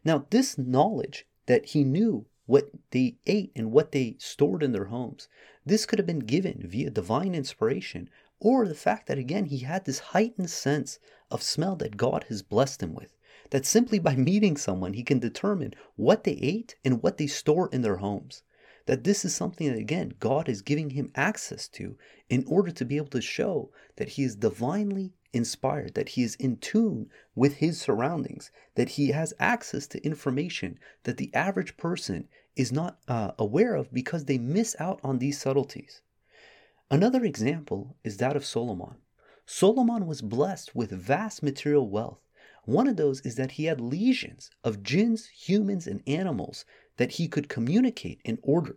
Now, 0.04 0.26
this 0.30 0.58
knowledge 0.58 1.26
that 1.46 1.66
he 1.66 1.84
knew 1.84 2.26
what 2.46 2.70
they 2.90 3.16
ate 3.26 3.52
and 3.54 3.70
what 3.70 3.92
they 3.92 4.16
stored 4.18 4.62
in 4.62 4.72
their 4.72 4.86
homes, 4.86 5.28
this 5.64 5.86
could 5.86 5.98
have 5.98 6.06
been 6.06 6.20
given 6.20 6.62
via 6.66 6.90
divine 6.90 7.34
inspiration 7.34 8.10
or 8.44 8.66
the 8.66 8.74
fact 8.74 9.06
that, 9.06 9.18
again, 9.18 9.44
he 9.44 9.58
had 9.58 9.84
this 9.84 10.00
heightened 10.00 10.50
sense 10.50 10.98
of 11.30 11.44
smell 11.44 11.76
that 11.76 11.96
God 11.96 12.24
has 12.28 12.42
blessed 12.42 12.82
him 12.82 12.92
with. 12.92 13.16
That 13.50 13.64
simply 13.64 14.00
by 14.00 14.16
meeting 14.30 14.56
someone, 14.56 14.94
he 14.94 15.04
can 15.04 15.20
determine 15.20 15.74
what 15.94 16.24
they 16.24 16.32
ate 16.32 16.74
and 16.84 17.00
what 17.00 17.18
they 17.18 17.28
store 17.28 17.68
in 17.72 17.82
their 17.82 17.98
homes. 17.98 18.42
That 18.86 19.04
this 19.04 19.24
is 19.24 19.32
something 19.32 19.68
that, 19.68 19.78
again, 19.78 20.14
God 20.18 20.48
is 20.48 20.60
giving 20.60 20.90
him 20.90 21.12
access 21.14 21.68
to 21.68 21.96
in 22.28 22.44
order 22.48 22.72
to 22.72 22.84
be 22.84 22.96
able 22.96 23.10
to 23.10 23.20
show 23.20 23.70
that 23.94 24.08
he 24.08 24.24
is 24.24 24.34
divinely 24.34 25.12
inspired, 25.32 25.94
that 25.94 26.10
he 26.10 26.24
is 26.24 26.34
in 26.34 26.56
tune 26.56 27.10
with 27.36 27.58
his 27.58 27.80
surroundings, 27.80 28.50
that 28.74 28.88
he 28.90 29.10
has 29.10 29.32
access 29.38 29.86
to 29.86 30.04
information 30.04 30.80
that 31.04 31.16
the 31.16 31.32
average 31.32 31.76
person 31.76 32.28
is 32.56 32.72
not 32.72 32.98
uh, 33.06 33.30
aware 33.38 33.76
of 33.76 33.92
because 33.92 34.24
they 34.24 34.36
miss 34.36 34.74
out 34.80 34.98
on 35.04 35.20
these 35.20 35.40
subtleties. 35.40 36.02
Another 36.92 37.24
example 37.24 37.96
is 38.04 38.18
that 38.18 38.36
of 38.36 38.44
Solomon. 38.44 38.96
Solomon 39.46 40.06
was 40.06 40.20
blessed 40.20 40.76
with 40.76 40.90
vast 40.90 41.42
material 41.42 41.88
wealth. 41.88 42.20
One 42.66 42.86
of 42.86 42.98
those 42.98 43.22
is 43.22 43.36
that 43.36 43.52
he 43.52 43.64
had 43.64 43.80
legions 43.80 44.50
of 44.62 44.82
jinns, 44.82 45.28
humans, 45.28 45.86
and 45.86 46.02
animals 46.06 46.66
that 46.98 47.12
he 47.12 47.28
could 47.28 47.48
communicate 47.48 48.20
and 48.26 48.38
order. 48.42 48.76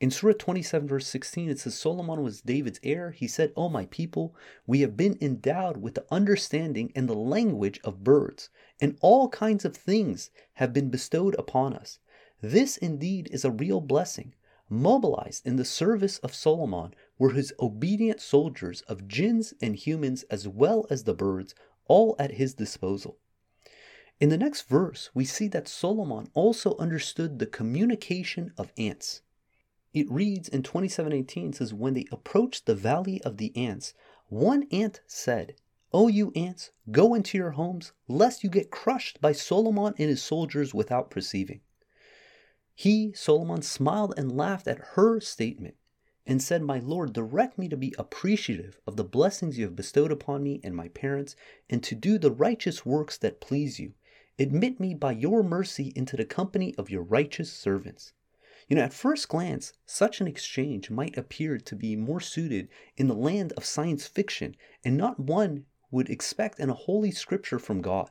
In 0.00 0.12
Surah 0.12 0.34
27, 0.38 0.86
verse 0.86 1.08
16, 1.08 1.50
it 1.50 1.58
says, 1.58 1.76
Solomon 1.76 2.22
was 2.22 2.42
David's 2.42 2.78
heir. 2.84 3.10
He 3.10 3.26
said, 3.26 3.52
O 3.56 3.68
my 3.68 3.86
people, 3.86 4.36
we 4.64 4.82
have 4.82 4.96
been 4.96 5.18
endowed 5.20 5.78
with 5.78 5.96
the 5.96 6.06
understanding 6.12 6.92
and 6.94 7.08
the 7.08 7.14
language 7.14 7.80
of 7.82 8.04
birds, 8.04 8.50
and 8.80 8.96
all 9.00 9.28
kinds 9.30 9.64
of 9.64 9.76
things 9.76 10.30
have 10.54 10.72
been 10.72 10.90
bestowed 10.90 11.34
upon 11.36 11.74
us. 11.74 11.98
This 12.40 12.76
indeed 12.76 13.28
is 13.32 13.44
a 13.44 13.50
real 13.50 13.80
blessing. 13.80 14.36
Mobilized 14.70 15.46
in 15.46 15.56
the 15.56 15.64
service 15.64 16.18
of 16.18 16.34
Solomon 16.34 16.94
were 17.18 17.30
his 17.30 17.52
obedient 17.58 18.20
soldiers 18.20 18.82
of 18.82 19.08
jinns 19.08 19.52
and 19.60 19.74
humans 19.74 20.22
as 20.30 20.46
well 20.46 20.86
as 20.88 21.04
the 21.04 21.14
birds, 21.14 21.54
all 21.86 22.14
at 22.18 22.32
his 22.32 22.54
disposal. 22.54 23.18
In 24.20 24.28
the 24.28 24.38
next 24.38 24.68
verse, 24.68 25.10
we 25.14 25.24
see 25.24 25.48
that 25.48 25.68
Solomon 25.68 26.28
also 26.34 26.76
understood 26.76 27.38
the 27.38 27.46
communication 27.46 28.52
of 28.56 28.72
ants. 28.76 29.22
It 29.94 30.10
reads 30.10 30.48
in 30.48 30.62
2718 30.62 31.54
says, 31.54 31.72
When 31.72 31.94
they 31.94 32.06
approached 32.12 32.66
the 32.66 32.74
valley 32.74 33.22
of 33.22 33.36
the 33.36 33.56
ants, 33.56 33.94
one 34.28 34.64
ant 34.70 35.00
said, 35.06 35.54
O 35.92 36.08
you 36.08 36.32
ants, 36.36 36.70
go 36.90 37.14
into 37.14 37.38
your 37.38 37.52
homes, 37.52 37.92
lest 38.06 38.44
you 38.44 38.50
get 38.50 38.70
crushed 38.70 39.20
by 39.20 39.32
Solomon 39.32 39.94
and 39.98 40.08
his 40.08 40.22
soldiers 40.22 40.74
without 40.74 41.10
perceiving. 41.10 41.60
He, 42.74 43.12
Solomon, 43.12 43.62
smiled 43.62 44.14
and 44.16 44.36
laughed 44.36 44.68
at 44.68 44.78
her 44.94 45.20
statement 45.20 45.76
and 46.28 46.42
said, 46.42 46.62
My 46.62 46.78
Lord, 46.78 47.14
direct 47.14 47.56
me 47.56 47.68
to 47.70 47.76
be 47.76 47.94
appreciative 47.98 48.78
of 48.86 48.96
the 48.96 49.02
blessings 49.02 49.56
you 49.56 49.64
have 49.64 49.74
bestowed 49.74 50.12
upon 50.12 50.42
me 50.42 50.60
and 50.62 50.76
my 50.76 50.88
parents, 50.88 51.34
and 51.70 51.82
to 51.82 51.94
do 51.94 52.18
the 52.18 52.30
righteous 52.30 52.84
works 52.84 53.16
that 53.16 53.40
please 53.40 53.80
you. 53.80 53.94
Admit 54.38 54.78
me 54.78 54.92
by 54.92 55.12
your 55.12 55.42
mercy 55.42 55.90
into 55.96 56.18
the 56.18 56.26
company 56.26 56.74
of 56.76 56.90
your 56.90 57.02
righteous 57.02 57.50
servants. 57.50 58.12
You 58.68 58.76
know, 58.76 58.82
at 58.82 58.92
first 58.92 59.30
glance, 59.30 59.72
such 59.86 60.20
an 60.20 60.28
exchange 60.28 60.90
might 60.90 61.16
appear 61.16 61.56
to 61.56 61.74
be 61.74 61.96
more 61.96 62.20
suited 62.20 62.68
in 62.98 63.08
the 63.08 63.14
land 63.14 63.54
of 63.56 63.64
science 63.64 64.06
fiction 64.06 64.54
and 64.84 64.98
not 64.98 65.18
one 65.18 65.64
would 65.90 66.10
expect 66.10 66.60
in 66.60 66.68
a 66.68 66.74
holy 66.74 67.10
scripture 67.10 67.58
from 67.58 67.80
God. 67.80 68.10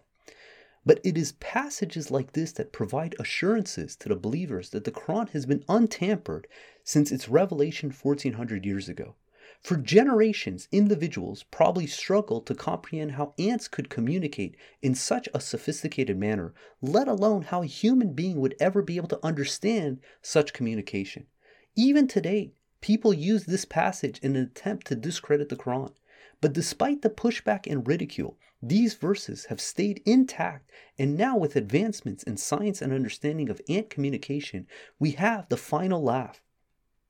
But 0.84 1.00
it 1.04 1.18
is 1.18 1.34
passages 1.34 2.10
like 2.10 2.32
this 2.32 2.52
that 2.54 2.72
provide 2.72 3.16
assurances 3.20 3.96
to 3.98 4.10
the 4.10 4.16
believers 4.16 4.72
that 4.72 4.86
the 4.86 4.92
Quran 4.92 5.30
has 5.30 5.46
been 5.46 5.64
untampered 5.70 6.48
since 6.88 7.12
its 7.12 7.28
revelation 7.28 7.92
1400 7.92 8.66
years 8.66 8.88
ago. 8.88 9.14
For 9.60 9.76
generations, 9.76 10.70
individuals 10.72 11.44
probably 11.52 11.86
struggled 11.86 12.48
to 12.48 12.56
comprehend 12.56 13.12
how 13.12 13.34
ants 13.38 13.68
could 13.68 13.90
communicate 13.90 14.56
in 14.82 14.96
such 14.96 15.28
a 15.34 15.42
sophisticated 15.42 16.18
manner, 16.18 16.54
let 16.82 17.10
alone 17.10 17.42
how 17.42 17.62
a 17.62 17.66
human 17.66 18.14
being 18.14 18.40
would 18.40 18.56
ever 18.62 18.82
be 18.82 18.96
able 18.96 19.10
to 19.10 19.20
understand 19.22 20.00
such 20.22 20.54
communication. 20.54 21.28
Even 21.76 22.08
today, 22.08 22.54
people 22.80 23.14
use 23.14 23.44
this 23.44 23.66
passage 23.66 24.20
in 24.20 24.38
an 24.38 24.44
attempt 24.44 24.88
to 24.88 24.96
discredit 24.96 25.50
the 25.50 25.58
Quran. 25.58 25.92
But 26.40 26.54
despite 26.54 27.02
the 27.02 27.10
pushback 27.10 27.70
and 27.70 27.86
ridicule, 27.86 28.38
these 28.62 28.94
verses 28.94 29.46
have 29.46 29.60
stayed 29.60 30.02
intact, 30.06 30.72
and 30.98 31.18
now 31.18 31.36
with 31.38 31.58
advancements 31.58 32.24
in 32.24 32.38
science 32.38 32.82
and 32.82 32.94
understanding 32.94 33.50
of 33.50 33.62
ant 33.68 33.90
communication, 33.90 34.68
we 35.00 35.12
have 35.12 35.50
the 35.50 35.58
final 35.58 36.02
laugh. 36.02 36.42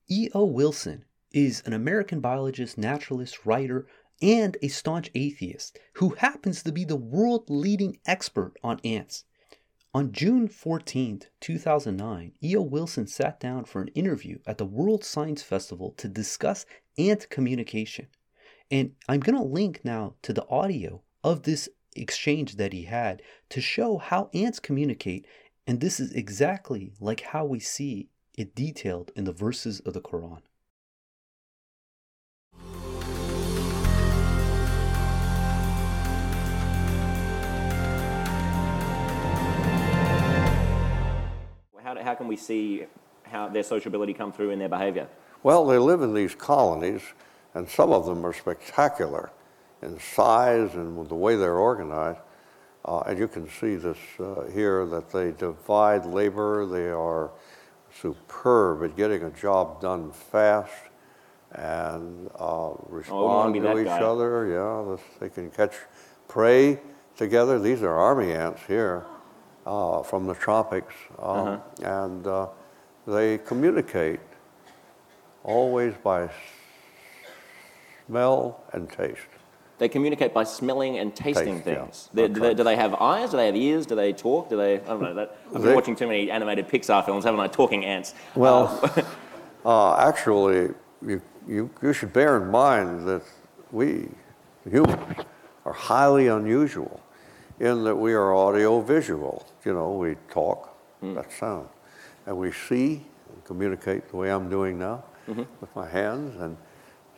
E.O. 0.10 0.46
Wilson 0.46 1.04
is 1.34 1.62
an 1.66 1.74
American 1.74 2.22
biologist, 2.22 2.78
naturalist, 2.78 3.46
writer, 3.46 3.88
and 4.22 4.56
a 4.62 4.70
staunch 4.70 5.12
atheist 5.14 5.78
who 5.94 6.12
happens 6.12 6.64
to 6.64 6.72
be 6.72 6.86
the 6.86 6.96
world 6.96 7.50
leading 7.50 8.00
expert 8.06 8.54
on 8.64 8.80
ants. 8.84 9.26
On 9.94 10.12
June 10.12 10.48
14, 10.48 11.24
2009, 11.42 12.34
E.O. 12.42 12.62
Wilson 12.62 13.06
sat 13.08 13.40
down 13.40 13.66
for 13.66 13.82
an 13.82 13.90
interview 13.90 14.40
at 14.46 14.58
the 14.58 14.66
World 14.66 15.04
Science 15.04 15.42
Festival 15.42 15.94
to 15.98 16.08
discuss 16.08 16.66
ant 16.98 17.30
communication. 17.30 18.08
And 18.72 18.94
I'm 19.10 19.20
going 19.20 19.38
to 19.38 19.44
link 19.44 19.82
now 19.84 20.16
to 20.22 20.34
the 20.34 20.48
audio 20.48 21.02
of 21.24 21.44
this 21.44 21.68
exchange 21.96 22.56
that 22.56 22.74
he 22.74 22.84
had 22.84 23.22
to 23.50 23.60
show 23.60 23.98
how 23.98 24.30
ants 24.34 24.60
communicate 24.60 25.26
And 25.66 25.82
this 25.82 26.00
is 26.00 26.14
exactly 26.14 26.94
like 27.02 27.22
how 27.22 27.44
we 27.44 27.60
see 27.60 28.08
it 28.38 28.54
detailed 28.54 29.12
in 29.16 29.24
the 29.24 29.32
verses 29.32 29.80
of 29.80 29.94
the 29.94 30.02
Quran. 30.02 30.42
How, 41.84 42.04
how 42.04 42.16
can 42.16 42.28
we 42.28 42.36
see 42.36 42.86
how 43.24 43.48
their 43.48 43.64
sociability 43.64 44.14
come 44.14 44.32
through 44.32 44.52
in 44.52 44.60
their 44.60 44.70
behavior? 44.70 45.08
Well, 45.42 45.66
they 45.66 45.78
live 45.78 46.02
in 46.02 46.14
these 46.14 46.36
colonies, 46.36 47.02
and 47.54 47.68
some 47.68 47.92
of 47.92 48.06
them 48.06 48.26
are 48.26 48.34
spectacular 48.34 49.32
in 49.82 50.00
size 50.00 50.74
and 50.76 50.98
with 50.98 51.10
the 51.10 51.16
way 51.16 51.36
they're 51.36 51.58
organized. 51.58 52.20
Uh, 52.86 53.00
and 53.02 53.18
you 53.18 53.28
can 53.28 53.50
see 53.50 53.76
this 53.76 53.98
uh, 54.20 54.44
here 54.54 54.86
that 54.86 55.10
they 55.10 55.32
divide 55.32 56.06
labor. 56.06 56.66
They 56.66 56.90
are 56.90 57.32
superb 58.02 58.84
at 58.84 58.96
getting 58.96 59.24
a 59.24 59.30
job 59.32 59.82
done 59.82 60.12
fast 60.12 60.72
and 61.52 62.30
uh, 62.38 62.72
respond 62.88 63.54
be 63.54 63.60
to 63.60 63.80
each 63.80 63.86
guy. 63.86 64.00
other. 64.00 64.48
Yeah, 64.48 64.96
this, 64.96 65.06
they 65.20 65.30
can 65.30 65.50
catch 65.52 65.74
prey 66.28 66.80
together. 67.16 67.60
These 67.60 67.84
are 67.84 67.94
army 67.94 68.32
ants 68.32 68.62
here 68.68 69.06
uh, 69.66 70.04
from 70.04 70.28
the 70.28 70.34
tropics, 70.34 70.94
um, 71.20 71.62
and 71.84 72.28
uh, 72.28 72.48
they 73.08 73.38
communicate 73.40 74.20
always 75.44 75.94
by 76.04 76.30
smell 78.06 78.64
and 78.74 78.90
taste. 78.90 79.22
They 79.80 79.88
communicate 79.90 80.34
by 80.34 80.44
smelling 80.44 80.98
and 80.98 81.16
tasting 81.16 81.56
Taste, 81.62 81.68
yeah. 81.68 81.76
things. 81.84 82.10
They- 82.14 82.28
do, 82.28 82.40
they, 82.40 82.54
do 82.56 82.64
they 82.64 82.76
have 82.76 82.96
eyes? 82.96 83.30
Do 83.32 83.38
they 83.38 83.46
have 83.46 83.56
ears? 83.56 83.86
Do 83.86 83.96
they 83.96 84.12
talk? 84.12 84.50
Do 84.50 84.58
they? 84.58 84.76
I 84.76 84.78
don't 84.80 85.02
know. 85.02 85.14
That, 85.14 85.38
I've 85.48 85.54
been 85.54 85.62
They- 85.64 85.76
watching 85.76 85.96
too 85.96 86.08
many 86.08 86.32
animated 86.32 86.68
Pixar 86.68 87.06
films, 87.06 87.26
haven't 87.26 87.40
I? 87.40 87.48
Talking 87.48 87.86
ants. 87.86 88.14
Well, 88.36 88.80
Uh, 88.84 89.04
uh, 89.66 89.96
actually, 89.98 90.74
you, 91.06 91.22
you, 91.48 91.70
you 91.82 91.94
should 91.94 92.12
bear 92.12 92.38
in 92.42 92.50
mind 92.50 93.08
that 93.08 93.22
we, 93.72 94.08
humans, 94.70 95.26
are 95.66 95.74
highly 95.74 96.28
unusual 96.28 97.00
in 97.60 97.84
that 97.84 97.96
we 97.96 98.14
are 98.14 98.34
audio 98.34 98.82
visual. 98.82 99.46
You 99.64 99.74
know, 99.74 99.92
we 99.94 100.16
talk, 100.32 100.76
that's 101.02 101.36
sound. 101.38 101.68
And 102.26 102.38
we 102.38 102.52
see 102.52 103.06
and 103.32 103.44
communicate 103.46 104.10
the 104.10 104.16
way 104.18 104.32
I'm 104.32 104.50
doing 104.50 104.80
now 104.80 105.04
with 105.28 105.76
my 105.76 105.88
hands 105.88 106.40
and 106.42 106.58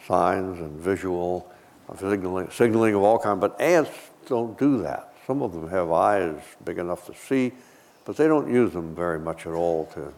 signs 0.07 0.59
and 0.59 0.79
visual 0.79 1.49
uh, 1.89 1.95
signaling, 1.97 2.49
signaling 2.51 2.95
of 2.95 3.01
all 3.01 3.19
kinds. 3.19 3.41
But 3.41 3.59
ants 3.59 3.91
don't 4.27 4.57
do 4.57 4.81
that. 4.83 5.13
Some 5.25 5.41
of 5.41 5.53
them 5.53 5.69
have 5.69 5.91
eyes 5.91 6.39
big 6.63 6.77
enough 6.77 7.05
to 7.07 7.15
see, 7.15 7.51
but 8.05 8.17
they 8.17 8.27
don't 8.27 8.51
use 8.51 8.73
them 8.73 8.95
very 8.95 9.19
much 9.19 9.45
at 9.45 9.53
all 9.53 9.85
to, 9.93 10.13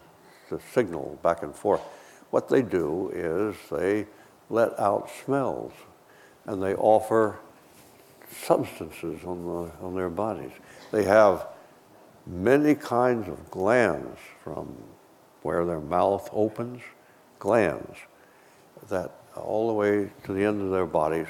to 0.50 0.62
signal 0.74 1.20
back 1.24 1.44
and 1.44 1.56
forth. 1.56 1.82
What 2.30 2.48
they 2.48 2.62
do 2.62 3.12
is 3.14 3.56
they 3.70 4.06
let 4.50 4.80
out 4.80 5.10
smells 5.26 5.74
and 6.46 6.62
they 6.62 6.76
offer 6.76 7.40
substances 8.32 9.24
on, 9.26 9.46
the, 9.46 9.86
on 9.86 9.96
their 9.96 10.10
bodies. 10.10 10.52
They 10.92 11.04
have 11.04 11.48
many 12.26 12.76
kinds 12.76 13.28
of 13.28 13.52
glands 13.52 14.18
from 14.44 14.76
where 15.42 15.66
their 15.66 15.82
mouth 15.82 16.30
opens, 16.32 16.82
glands 17.40 17.98
that 18.90 19.12
all 19.36 19.68
the 19.68 19.74
way 19.74 20.10
to 20.24 20.34
the 20.34 20.44
end 20.44 20.62
of 20.62 20.72
their 20.72 20.86
bodies. 20.86 21.28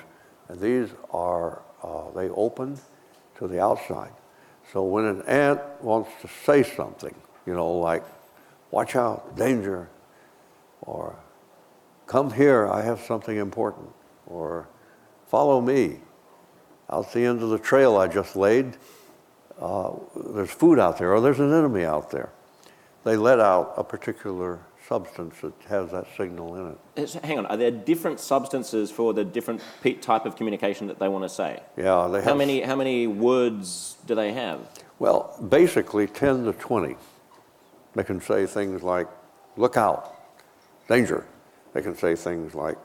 And 0.51 0.60
these 0.60 0.89
are, 1.12 1.62
uh, 1.81 2.12
they 2.12 2.27
open 2.29 2.77
to 3.38 3.48
the 3.48 3.62
outside. 3.62 4.12
So 4.74 4.84
when 4.84 5.05
an 5.05 5.22
ant 5.22 5.62
wants 5.81 6.10
to 6.22 6.27
say 6.27 6.62
something, 6.62 7.15
you 7.46 7.53
know, 7.53 7.72
like, 7.72 8.03
watch 8.70 8.98
out, 8.98 9.38
danger, 9.38 9.88
or 10.81 11.15
come 12.05 12.34
here, 12.34 12.67
I 12.67 12.81
have 12.81 13.00
something 13.00 13.38
important, 13.38 13.89
or 14.27 14.67
follow 15.27 15.61
me. 15.61 16.00
Out 16.90 17.14
the 17.14 17.24
end 17.24 17.42
of 17.42 17.50
the 17.50 17.59
trail 17.59 17.96
I 17.96 18.07
just 18.07 18.35
laid, 18.35 18.75
uh, 19.57 19.92
there's 20.18 20.51
food 20.51 20.79
out 20.79 20.98
there, 20.98 21.14
or 21.14 21.22
there's 21.22 21.40
an 21.40 21.53
enemy 21.53 21.85
out 21.85 22.11
there. 22.11 22.29
They 23.05 23.16
let 23.16 23.40
out 23.40 23.74
a 23.77 23.85
particular 23.85 24.59
substance 24.87 25.35
that 25.41 25.53
has 25.70 25.91
that 25.91 26.05
signal 26.17 26.55
in 26.55 26.67
it. 26.72 26.77
it's- 26.96 27.13
hang 27.24 27.37
on. 27.37 27.46
Are 27.46 27.57
there 27.57 27.72
different 27.72 28.20
substances 28.20 28.91
for 28.91 29.13
the 29.13 29.24
different 29.24 29.61
pe- 29.81 29.94
type 29.94 30.25
of 30.25 30.35
communication 30.35 30.87
that 30.87 31.00
they 31.00 31.07
want 31.07 31.24
to 31.24 31.29
say? 31.29 31.59
Yeah, 31.77 32.07
they 32.11 32.17
have. 32.20 32.25
How 32.25 32.35
many? 32.35 32.61
How 32.61 32.75
many 32.75 33.07
words 33.07 33.98
do 34.05 34.15
they 34.15 34.33
have? 34.33 34.59
Well, 35.00 35.35
basically 35.50 36.07
10 36.07 36.46
to 36.46 36.53
20. 36.53 36.96
They 37.96 38.03
can 38.03 38.22
say 38.22 38.46
things 38.46 38.83
like, 38.83 39.07
look 39.57 39.75
out, 39.77 40.15
danger. 40.87 41.25
They 41.74 41.81
can 41.81 41.96
say 41.96 42.15
things 42.15 42.53
like, 42.53 42.77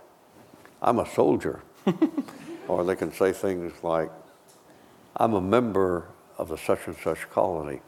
I'm 0.80 0.98
a 0.98 1.06
soldier. 1.06 1.62
or 2.68 2.85
they 2.85 2.96
can 2.96 3.12
say 3.12 3.32
things 3.32 3.72
like, 3.82 4.11
I'm 5.16 5.35
a 5.35 5.40
member 5.40 6.09
of 6.38 6.50
a 6.50 6.59
such 6.59 6.87
and 6.87 6.96
such 7.02 7.28
colony. 7.30 7.80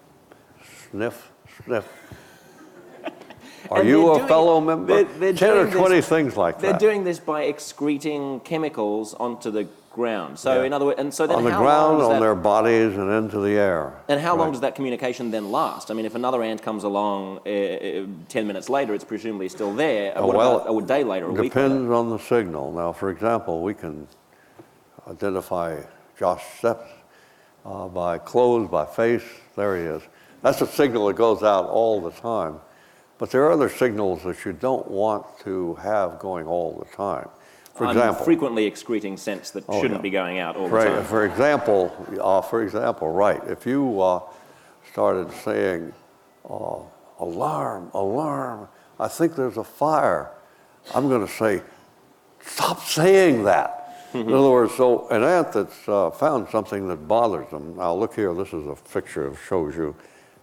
Sniff, 0.91 1.31
sniff. 1.65 1.87
Are 3.71 3.81
And 3.81 3.89
you 3.89 4.11
a 4.13 4.15
doing- 4.17 4.29
fellow 4.29 4.61
member? 4.61 4.87
they're- 5.05 5.05
they're 5.19 5.33
10 5.33 5.57
or 5.57 5.71
20 5.71 5.97
this- 5.97 6.09
things 6.09 6.37
like 6.37 6.59
that? 6.59 6.63
They're 6.81 6.91
doing 6.91 7.05
this 7.05 7.19
by 7.19 7.43
excreting 7.43 8.41
chemicals 8.41 9.15
onto 9.15 9.51
the 9.51 9.67
ground. 9.93 10.39
So 10.39 10.61
Yeah. 10.61 10.67
in 10.67 10.73
other 10.73 10.85
words, 10.87 11.01
and 11.01 11.13
so 11.13 11.27
then 11.27 11.37
on 11.39 11.45
the 11.45 11.51
ground, 11.51 12.01
on 12.01 12.13
that, 12.15 12.21
their 12.21 12.35
bodies, 12.37 12.97
and 12.97 13.11
into 13.11 13.41
the 13.41 13.59
air. 13.59 13.95
And 14.09 14.21
how 14.21 14.37
long 14.37 14.53
does 14.53 14.61
that 14.61 14.75
communication 14.77 15.31
then 15.33 15.51
last? 15.51 15.91
I 15.91 15.95
mean, 15.95 16.07
if 16.07 16.15
another 16.15 16.43
ant 16.43 16.63
comes 16.63 16.85
along 16.85 17.41
uh, 17.45 17.51
uh, 17.51 18.07
10 18.29 18.47
minutes 18.47 18.69
later, 18.71 18.95
it's 18.95 19.05
presumably 19.05 19.49
still 19.49 19.73
there. 19.73 20.13
What 20.15 20.37
well, 20.37 20.61
about 20.61 20.83
a 20.83 20.87
day 20.87 21.03
later, 21.05 21.27
a 21.27 21.33
week? 21.33 21.53
Depends 21.53 21.91
on 21.91 22.11
the 22.11 22.19
signal. 22.19 22.71
Now, 22.73 22.93
for 22.93 23.11
example, 23.11 23.61
we 23.63 23.75
can 23.75 24.07
identify 25.09 25.77
Josh 26.19 26.45
Steps 26.59 26.89
uh, 27.67 27.89
by 27.89 28.19
clothes, 28.19 28.69
by 28.69 28.85
face. 28.85 29.25
There 29.57 29.77
he 29.77 29.83
is. 29.83 30.03
That's 30.43 30.61
a 30.61 30.67
signal 30.67 31.07
that 31.09 31.17
goes 31.17 31.43
out 31.43 31.67
all 31.69 32.01
the 32.01 32.13
time. 32.13 32.61
But 33.19 33.31
there 33.31 33.45
are 33.45 33.51
other 33.53 33.69
signals 33.69 34.23
that 34.23 34.45
you 34.45 34.53
don't 34.53 34.89
want 34.89 35.27
to 35.41 35.75
have 35.77 36.19
going 36.21 36.47
all 36.47 36.79
the 36.79 36.97
time. 36.97 37.29
For 37.75 37.85
I'm 37.85 37.97
example, 37.97 38.25
frequently 38.25 38.65
excreting 38.67 39.17
scents 39.17 39.51
that 39.53 39.65
Oh, 39.69 39.81
shouldn't 39.81 39.99
yeah. 40.01 40.03
be 40.03 40.11
going 40.11 40.39
out 40.39 40.57
all 40.57 40.69
the 40.69 40.85
time. 40.85 41.05
for 41.05 41.25
example, 41.25 41.93
uh, 42.21 42.41
for 42.43 42.63
example, 42.63 43.09
right? 43.11 43.41
If 43.47 43.67
you 43.67 44.01
uh, 44.01 44.21
started 44.93 45.31
saying, 45.45 45.93
uh, 46.49 46.77
"Alarm! 47.21 47.91
Alarm! 47.95 48.69
I 48.99 49.07
think 49.09 49.37
there's 49.37 49.57
a 49.59 49.65
fire," 49.65 50.31
I'm 50.95 51.09
going 51.09 51.25
to 51.25 51.33
say, 51.33 51.63
"Stop 52.41 52.81
saying 52.83 53.45
that." 53.45 53.75
In 54.15 54.33
other 54.33 54.51
words, 54.51 54.75
so 54.75 55.07
an 55.11 55.23
ant 55.23 55.53
that's 55.53 55.87
uh, 55.89 56.11
found 56.11 56.49
something 56.49 56.89
that 56.89 57.07
bothers 57.07 57.49
them. 57.51 57.77
Now 57.77 57.95
look 57.95 58.15
here. 58.15 58.33
This 58.35 58.53
is 58.55 58.67
a 58.67 58.75
picture 58.93 59.29
that 59.31 59.39
shows 59.47 59.77
you 59.77 59.95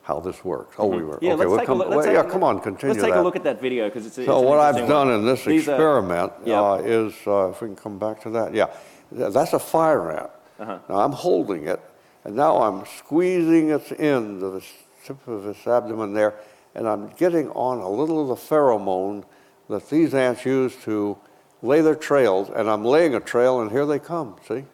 how 0.05 0.19
this 0.19 0.45
works. 0.45 0.75
Oh, 0.77 0.85
we 0.85 1.03
were 1.03 1.17
Yeah, 1.19 1.31
okay. 1.33 1.37
let's 1.39 1.49
we'll 1.49 1.57
take 1.57 1.65
come, 1.67 1.81
a 1.81 1.85
look. 1.85 1.89
Well, 2.05 2.13
yeah, 2.13 2.21
come 2.23 2.43
on, 2.43 2.59
continue 2.59 2.93
Let's 2.93 3.03
take 3.03 3.13
that. 3.15 3.21
a 3.21 3.23
look 3.23 3.35
at 3.35 3.43
that 3.43 3.59
video 3.59 3.85
because 3.85 4.05
it's. 4.05 4.19
a- 4.19 4.25
So 4.25 4.37
it's 4.39 4.47
what 4.47 4.59
I've 4.59 4.87
done 4.87 5.07
one. 5.07 5.19
in 5.19 5.25
this 5.25 5.43
These 5.43 5.67
are- 5.67 5.71
experiment 5.73 6.31
Yep. 6.45 6.61
uh, 6.63 6.73
is, 6.85 7.13
uh, 7.25 7.49
if 7.49 7.61
we 7.61 7.69
can 7.69 7.75
come 7.75 7.97
back 7.97 8.21
to 8.21 8.29
that, 8.29 8.53
yeah, 8.53 8.67
that's 9.11 9.53
a 9.53 9.59
fire 9.59 10.11
ant. 10.11 10.29
Uh-huh. 10.59 10.77
Now 10.87 10.95
I'm 10.99 11.11
holding 11.11 11.67
it, 11.67 11.81
and 12.23 12.35
now 12.35 12.61
I'm 12.61 12.85
squeezing 12.85 13.71
its 13.71 13.91
end 13.97 14.43
of 14.43 14.53
the 14.53 14.63
tip 15.05 15.27
of 15.27 15.47
its 15.47 15.65
abdomen 15.65 16.13
there, 16.13 16.35
and 16.75 16.87
I'm 16.87 17.09
getting 17.17 17.49
on 17.51 17.79
a 17.79 17.89
little 17.89 18.21
of 18.21 18.27
the 18.27 18.35
pheromone 18.35 19.23
that 19.69 19.89
these 19.89 20.13
ants 20.13 20.45
use 20.45 20.75
to 20.83 21.17
lay 21.63 21.81
their 21.81 21.95
trails, 21.95 22.51
and 22.55 22.69
I'm 22.69 22.85
laying 22.85 23.15
a 23.15 23.19
trail, 23.19 23.59
and 23.59 23.71
here 23.71 23.87
they 23.87 23.97
come. 23.97 24.35
See, 24.47 24.65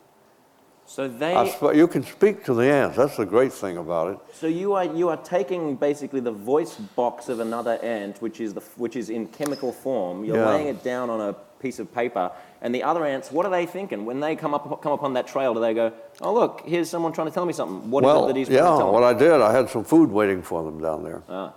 So 0.86 1.08
they. 1.08 1.36
I 1.36 1.48
sp- 1.48 1.74
you 1.76 1.88
can 1.88 2.04
speak 2.04 2.44
to 2.46 2.54
the 2.54 2.65
ants. 2.70 2.98
That's 2.98 3.15
the 3.17 3.26
great 3.26 3.54
thing 3.54 3.78
about 3.78 4.12
it. 4.13 4.20
So 4.34 4.48
you 4.48 4.74
are 4.74 4.86
you 4.86 5.10
are 5.10 5.17
taking 5.17 5.76
basically 5.76 6.20
the 6.20 6.32
voice 6.32 6.76
box 6.76 7.30
of 7.30 7.39
another 7.39 7.78
ant, 7.82 8.22
which 8.22 8.41
is 8.41 8.54
the 8.54 8.62
which 8.76 8.96
is 8.96 9.10
in 9.10 9.28
chemical 9.28 9.72
form. 9.72 10.26
You're 10.26 10.38
Yeah. 10.38 10.50
laying 10.50 10.67
it 10.67 10.84
down 10.84 11.10
on 11.10 11.22
a 11.22 11.34
piece 11.62 11.80
of 11.80 11.94
paper, 11.94 12.32
and 12.62 12.74
the 12.74 12.84
other 12.84 13.06
ants, 13.06 13.32
what 13.32 13.46
are 13.46 13.52
they 13.52 13.65
thinking 13.67 14.04
when 14.06 14.20
they 14.20 14.36
come 14.36 14.54
up 14.54 14.82
come 14.82 14.91
upon 14.91 15.13
that 15.13 15.28
trail? 15.28 15.54
Do 15.54 15.62
they 15.62 15.74
go, 15.74 15.94
"Oh 16.20 16.34
look, 16.34 16.63
here's 16.65 16.89
someone 16.89 17.13
trying 17.13 17.28
to 17.28 17.34
tell 17.34 17.46
me 17.46 17.54
something"? 17.54 17.89
What 17.89 18.04
is 18.04 18.06
well, 18.08 18.26
it 18.26 18.28
that 18.30 18.36
he's 18.36 18.48
trying 18.48 18.58
to 18.60 18.63
yeah, 18.63 18.78
tell 18.78 18.91
what 18.91 19.02
me? 19.02 19.08
I 19.08 19.13
did, 19.13 19.39
I 19.41 19.52
had 19.54 19.70
some 19.70 19.84
food 19.86 20.12
waiting 20.12 20.41
for 20.41 20.63
them 20.63 20.82
down 20.82 21.04
there. 21.04 21.22
Ah. 21.30 21.54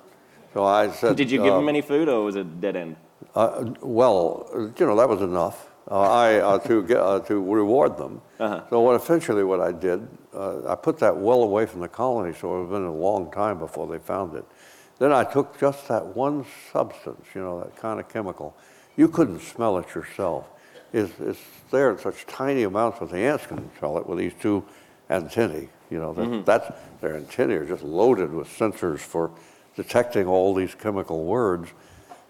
So 0.52 0.62
I 0.64 0.90
said, 0.92 1.16
Did 1.16 1.30
you 1.32 1.38
give 1.42 1.52
uh, 1.54 1.56
them 1.58 1.68
any 1.68 1.80
food, 1.80 2.08
or 2.08 2.22
was 2.24 2.37
it 2.37 2.60
dead 2.60 2.76
end? 2.76 2.94
Uh, 3.34 3.72
well, 3.80 4.46
you 4.78 4.87
know 4.87 4.94
that 4.94 5.08
was 5.08 5.20
enough. 5.22 5.68
Uh, 5.90 6.00
I 6.00 6.40
uh, 6.40 6.58
to 6.60 6.82
get 6.82 6.96
uh, 6.96 7.20
to 7.20 7.42
reward 7.42 7.98
them. 7.98 8.22
Uh-huh. 8.40 8.62
So 8.70 8.80
what 8.80 8.94
eventually 8.94 9.44
what 9.44 9.60
I 9.60 9.70
did, 9.70 10.08
uh, 10.32 10.66
I 10.66 10.76
put 10.76 10.98
that 10.98 11.16
well 11.16 11.42
away 11.42 11.66
from 11.66 11.80
the 11.80 11.88
colony, 11.88 12.32
so 12.32 12.56
it 12.56 12.60
had 12.62 12.70
been 12.70 12.84
a 12.84 12.92
long 12.92 13.30
time 13.30 13.58
before 13.58 13.86
they 13.86 13.98
found 13.98 14.34
it. 14.34 14.44
Then 14.98 15.12
I 15.12 15.24
took 15.24 15.58
just 15.58 15.88
that 15.88 16.16
one 16.16 16.46
substance, 16.72 17.26
you 17.34 17.42
know, 17.42 17.60
that 17.60 17.76
kind 17.76 18.00
of 18.00 18.08
chemical. 18.08 18.56
You 18.96 19.08
couldn't 19.08 19.40
smell 19.40 19.76
it 19.78 19.94
yourself. 19.94 20.46
It's, 20.92 21.12
it's 21.20 21.40
there 21.70 21.90
in 21.90 21.98
such 21.98 22.26
tiny 22.26 22.62
amounts, 22.62 23.00
that 23.00 23.10
the 23.10 23.18
ants 23.18 23.46
can 23.46 23.68
smell 23.78 23.98
it 23.98 24.06
with 24.06 24.18
these 24.18 24.32
two 24.40 24.64
antennae 25.10 25.68
You 25.90 25.98
know, 25.98 26.14
that, 26.14 26.46
that's, 26.46 26.72
their 27.00 27.16
antennae 27.16 27.56
are 27.56 27.66
just 27.66 27.82
loaded 27.82 28.32
with 28.32 28.48
sensors 28.48 29.00
for 29.00 29.32
detecting 29.76 30.26
all 30.26 30.54
these 30.54 30.74
chemical 30.74 31.24
words. 31.24 31.68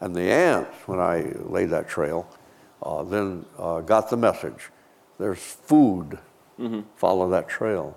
And 0.00 0.14
the 0.14 0.22
ants, 0.22 0.74
when 0.86 0.98
I 0.98 1.32
laid 1.44 1.66
that 1.66 1.88
trail, 1.88 2.26
uh, 2.84 3.02
then 3.02 3.46
uh, 3.58 3.80
got 3.80 4.10
the 4.10 4.16
message. 4.16 4.70
There's 5.18 5.38
food. 5.38 6.18
Follow 6.96 7.28
that 7.30 7.48
trail. 7.48 7.96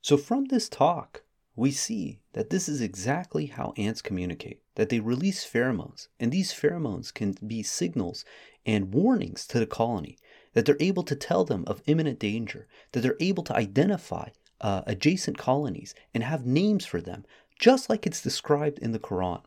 So, 0.00 0.16
from 0.16 0.46
this 0.46 0.68
talk, 0.68 1.22
we 1.54 1.70
see 1.70 2.20
that 2.32 2.50
this 2.50 2.68
is 2.68 2.80
exactly 2.80 3.46
how 3.46 3.74
ants 3.76 4.00
communicate 4.00 4.62
that 4.74 4.88
they 4.88 5.00
release 5.00 5.44
pheromones, 5.44 6.08
and 6.18 6.32
these 6.32 6.52
pheromones 6.52 7.12
can 7.12 7.36
be 7.46 7.62
signals 7.62 8.24
and 8.64 8.94
warnings 8.94 9.46
to 9.46 9.58
the 9.58 9.66
colony, 9.66 10.16
that 10.54 10.64
they're 10.66 10.76
able 10.80 11.02
to 11.02 11.16
tell 11.16 11.44
them 11.44 11.64
of 11.66 11.82
imminent 11.86 12.18
danger, 12.18 12.66
that 12.92 13.00
they're 13.00 13.16
able 13.20 13.42
to 13.44 13.56
identify 13.56 14.28
uh, 14.60 14.82
adjacent 14.86 15.36
colonies 15.36 15.94
and 16.14 16.22
have 16.22 16.46
names 16.46 16.86
for 16.86 17.00
them, 17.00 17.24
just 17.58 17.90
like 17.90 18.06
it's 18.06 18.22
described 18.22 18.78
in 18.78 18.92
the 18.92 18.98
Quran. 18.98 19.42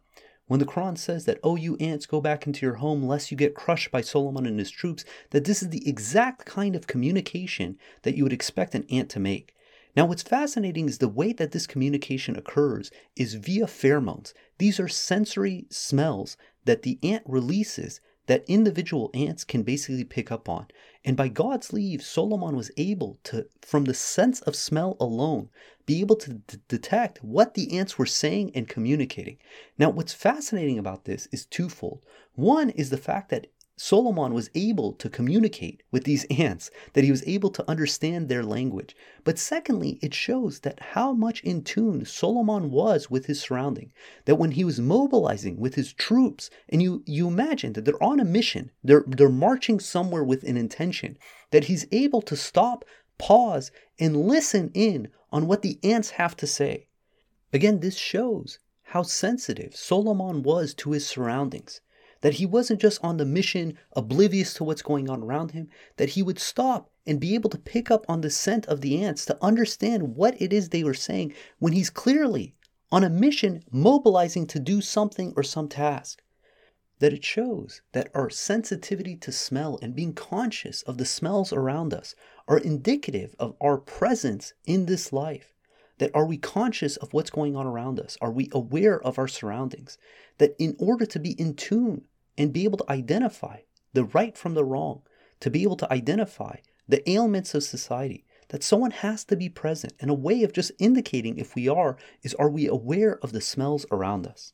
When 0.47 0.59
the 0.59 0.65
Quran 0.65 0.97
says 0.97 1.25
that, 1.25 1.39
oh, 1.43 1.55
you 1.55 1.75
ants, 1.77 2.05
go 2.05 2.21
back 2.21 2.45
into 2.45 2.65
your 2.65 2.75
home 2.75 3.03
lest 3.03 3.31
you 3.31 3.37
get 3.37 3.55
crushed 3.55 3.89
by 3.89 4.01
Solomon 4.01 4.45
and 4.45 4.59
his 4.59 4.69
troops, 4.69 5.03
that 5.31 5.45
this 5.45 5.63
is 5.63 5.69
the 5.69 5.87
exact 5.89 6.45
kind 6.45 6.75
of 6.75 6.85
communication 6.85 7.77
that 8.03 8.15
you 8.15 8.23
would 8.23 8.33
expect 8.33 8.75
an 8.75 8.85
ant 8.89 9.09
to 9.11 9.19
make. 9.19 9.55
Now, 9.95 10.05
what's 10.05 10.21
fascinating 10.21 10.87
is 10.87 10.99
the 10.99 11.07
way 11.07 11.33
that 11.33 11.51
this 11.51 11.65
communication 11.65 12.35
occurs 12.35 12.91
is 13.15 13.35
via 13.35 13.65
pheromones. 13.65 14.33
These 14.57 14.79
are 14.79 14.87
sensory 14.87 15.65
smells 15.69 16.37
that 16.65 16.83
the 16.83 16.99
ant 17.01 17.23
releases 17.25 17.99
that 18.27 18.43
individual 18.47 19.11
ants 19.13 19.43
can 19.43 19.63
basically 19.63 20.03
pick 20.03 20.31
up 20.31 20.49
on. 20.49 20.67
And 21.03 21.15
by 21.15 21.27
God's 21.27 21.71
leave, 21.71 22.01
Solomon 22.03 22.55
was 22.55 22.71
able 22.77 23.19
to, 23.25 23.47
from 23.61 23.85
the 23.85 23.93
sense 23.93 24.41
of 24.41 24.55
smell 24.55 24.97
alone, 24.99 25.49
be 25.85 26.01
able 26.01 26.15
to 26.15 26.33
d- 26.33 26.57
detect 26.67 27.23
what 27.23 27.53
the 27.53 27.77
ants 27.77 27.97
were 27.97 28.07
saying 28.07 28.51
and 28.55 28.67
communicating. 28.67 29.37
Now, 29.77 29.91
what's 29.91 30.13
fascinating 30.13 30.79
about 30.79 31.05
this 31.05 31.27
is 31.31 31.45
twofold. 31.45 32.03
One 32.33 32.71
is 32.71 32.89
the 32.89 32.97
fact 32.97 33.29
that 33.29 33.47
Solomon 33.77 34.33
was 34.33 34.49
able 34.55 34.93
to 34.93 35.09
communicate 35.09 35.83
with 35.91 36.05
these 36.05 36.23
ants, 36.29 36.71
that 36.93 37.03
he 37.03 37.11
was 37.11 37.27
able 37.27 37.49
to 37.49 37.69
understand 37.69 38.29
their 38.29 38.41
language. 38.41 38.95
But 39.25 39.37
secondly, 39.37 39.99
it 40.01 40.13
shows 40.13 40.61
that 40.61 40.79
how 40.79 41.11
much 41.11 41.43
in 41.43 41.61
tune 41.61 42.05
Solomon 42.05 42.71
was 42.71 43.11
with 43.11 43.25
his 43.25 43.41
surrounding. 43.41 43.91
That 44.23 44.35
when 44.35 44.51
he 44.51 44.63
was 44.63 44.79
mobilizing 44.79 45.57
with 45.57 45.75
his 45.75 45.91
troops, 45.91 46.49
and 46.69 46.81
you, 46.81 47.03
you 47.05 47.27
imagine 47.27 47.73
that 47.73 47.83
they're 47.83 48.01
on 48.01 48.21
a 48.21 48.23
mission, 48.23 48.71
they're, 48.81 49.03
they're 49.07 49.27
marching 49.27 49.81
somewhere 49.81 50.23
with 50.23 50.43
an 50.43 50.55
intention, 50.55 51.17
that 51.51 51.65
he's 51.65 51.85
able 51.91 52.21
to 52.21 52.37
stop, 52.37 52.85
pause, 53.17 53.71
and 53.99 54.25
listen 54.25 54.71
in 54.73 55.09
on 55.33 55.47
what 55.47 55.63
the 55.63 55.79
ants 55.83 56.11
have 56.11 56.37
to 56.37 56.47
say. 56.47 56.87
Again, 57.51 57.81
this 57.81 57.97
shows 57.97 58.59
how 58.83 59.03
sensitive 59.03 59.75
Solomon 59.75 60.43
was 60.43 60.73
to 60.75 60.91
his 60.91 61.05
surroundings 61.05 61.81
that 62.21 62.35
he 62.35 62.45
wasn't 62.45 62.81
just 62.81 63.03
on 63.03 63.17
the 63.17 63.25
mission 63.25 63.77
oblivious 63.93 64.53
to 64.53 64.63
what's 64.63 64.81
going 64.81 65.09
on 65.09 65.23
around 65.23 65.51
him, 65.51 65.69
that 65.97 66.09
he 66.09 66.23
would 66.23 66.39
stop 66.39 66.89
and 67.05 67.19
be 67.19 67.35
able 67.35 67.49
to 67.49 67.57
pick 67.57 67.91
up 67.91 68.05
on 68.09 68.21
the 68.21 68.29
scent 68.29 68.65
of 68.67 68.81
the 68.81 69.01
ants 69.03 69.25
to 69.25 69.37
understand 69.43 70.15
what 70.15 70.41
it 70.41 70.51
is 70.51 70.69
they 70.69 70.83
were 70.83 70.93
saying 70.93 71.33
when 71.59 71.73
he's 71.73 71.89
clearly 71.89 72.55
on 72.91 73.03
a 73.03 73.09
mission 73.09 73.63
mobilizing 73.71 74.47
to 74.47 74.59
do 74.59 74.81
something 74.81 75.33
or 75.35 75.43
some 75.43 75.67
task. 75.67 76.21
That 76.99 77.13
it 77.13 77.25
shows 77.25 77.81
that 77.91 78.09
our 78.13 78.29
sensitivity 78.29 79.17
to 79.17 79.31
smell 79.31 79.77
and 79.81 79.93
being 79.95 80.13
conscious 80.13 80.81
of 80.83 80.97
the 80.97 81.05
smells 81.05 81.51
around 81.51 81.93
us 81.93 82.15
are 82.47 82.57
indicative 82.57 83.35
of 83.37 83.55
our 83.59 83.77
presence 83.77 84.53
in 84.65 84.85
this 84.85 85.11
life. 85.11 85.54
That 85.97 86.11
are 86.13 86.25
we 86.25 86.37
conscious 86.37 86.97
of 86.97 87.13
what's 87.13 87.29
going 87.29 87.55
on 87.55 87.65
around 87.65 87.99
us? 87.99 88.17
Are 88.21 88.31
we 88.31 88.49
aware 88.51 89.01
of 89.01 89.17
our 89.17 89.27
surroundings? 89.27 89.97
That 90.39 90.55
in 90.59 90.75
order 90.77 91.05
to 91.05 91.19
be 91.19 91.31
in 91.31 91.55
tune 91.55 92.03
and 92.37 92.51
be 92.51 92.65
able 92.65 92.77
to 92.79 92.91
identify 92.91 93.59
the 93.93 94.03
right 94.03 94.37
from 94.37 94.55
the 94.55 94.65
wrong, 94.65 95.03
to 95.39 95.49
be 95.49 95.63
able 95.63 95.77
to 95.77 95.91
identify 95.91 96.57
the 96.87 97.09
ailments 97.09 97.55
of 97.55 97.63
society, 97.63 98.25
that 98.49 98.63
someone 98.63 98.91
has 98.91 99.23
to 99.25 99.35
be 99.35 99.49
present. 99.49 99.93
And 99.99 100.11
a 100.11 100.13
way 100.13 100.43
of 100.43 100.53
just 100.53 100.71
indicating 100.79 101.37
if 101.37 101.55
we 101.55 101.67
are 101.67 101.97
is 102.21 102.33
are 102.35 102.49
we 102.49 102.67
aware 102.67 103.17
of 103.19 103.31
the 103.31 103.41
smells 103.41 103.85
around 103.91 104.27
us? 104.27 104.53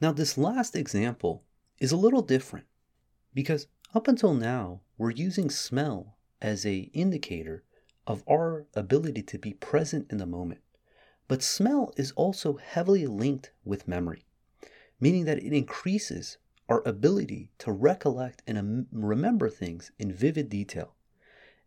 Now, 0.00 0.12
this 0.12 0.36
last 0.36 0.74
example 0.74 1.44
is 1.78 1.92
a 1.92 1.96
little 1.96 2.22
different 2.22 2.66
because 3.34 3.68
up 3.94 4.08
until 4.08 4.34
now, 4.34 4.80
we're 4.98 5.10
using 5.10 5.48
smell 5.48 6.16
as 6.40 6.66
a 6.66 6.90
indicator 6.92 7.62
of 8.06 8.24
our 8.28 8.66
ability 8.74 9.22
to 9.22 9.38
be 9.38 9.54
present 9.54 10.06
in 10.10 10.18
the 10.18 10.26
moment. 10.26 10.60
But 11.32 11.42
smell 11.42 11.94
is 11.96 12.12
also 12.12 12.58
heavily 12.58 13.06
linked 13.06 13.52
with 13.64 13.88
memory, 13.88 14.26
meaning 15.00 15.24
that 15.24 15.42
it 15.42 15.54
increases 15.54 16.36
our 16.68 16.86
ability 16.86 17.52
to 17.60 17.72
recollect 17.72 18.42
and 18.46 18.86
remember 18.92 19.48
things 19.48 19.92
in 19.98 20.12
vivid 20.12 20.50
detail. 20.50 20.94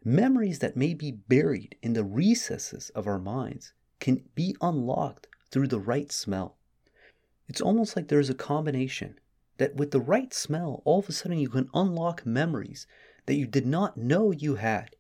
Memories 0.03 0.59
that 0.59 0.77
may 0.77 0.93
be 0.93 1.11
buried 1.11 1.79
in 1.81 1.93
the 1.93 2.03
recesses 2.03 2.91
of 2.91 3.07
our 3.07 3.17
minds 3.17 3.73
can 3.99 4.29
be 4.35 4.55
unlocked 4.61 5.25
through 5.49 5.69
the 5.69 5.79
right 5.79 6.11
smell. 6.11 6.57
It's 7.47 7.59
almost 7.59 7.95
like 7.95 8.07
there's 8.07 8.29
a 8.29 8.35
combination 8.35 9.19
that 9.57 9.77
with 9.77 9.89
the 9.89 9.99
right 9.99 10.31
smell, 10.31 10.83
all 10.85 10.99
of 10.99 11.09
a 11.09 11.11
sudden 11.11 11.39
you 11.39 11.49
can 11.49 11.71
unlock 11.73 12.23
memories 12.23 12.85
that 13.25 13.33
you 13.33 13.47
did 13.47 13.65
not 13.65 13.97
know 13.97 14.29
you 14.29 14.57
had. 14.57 14.95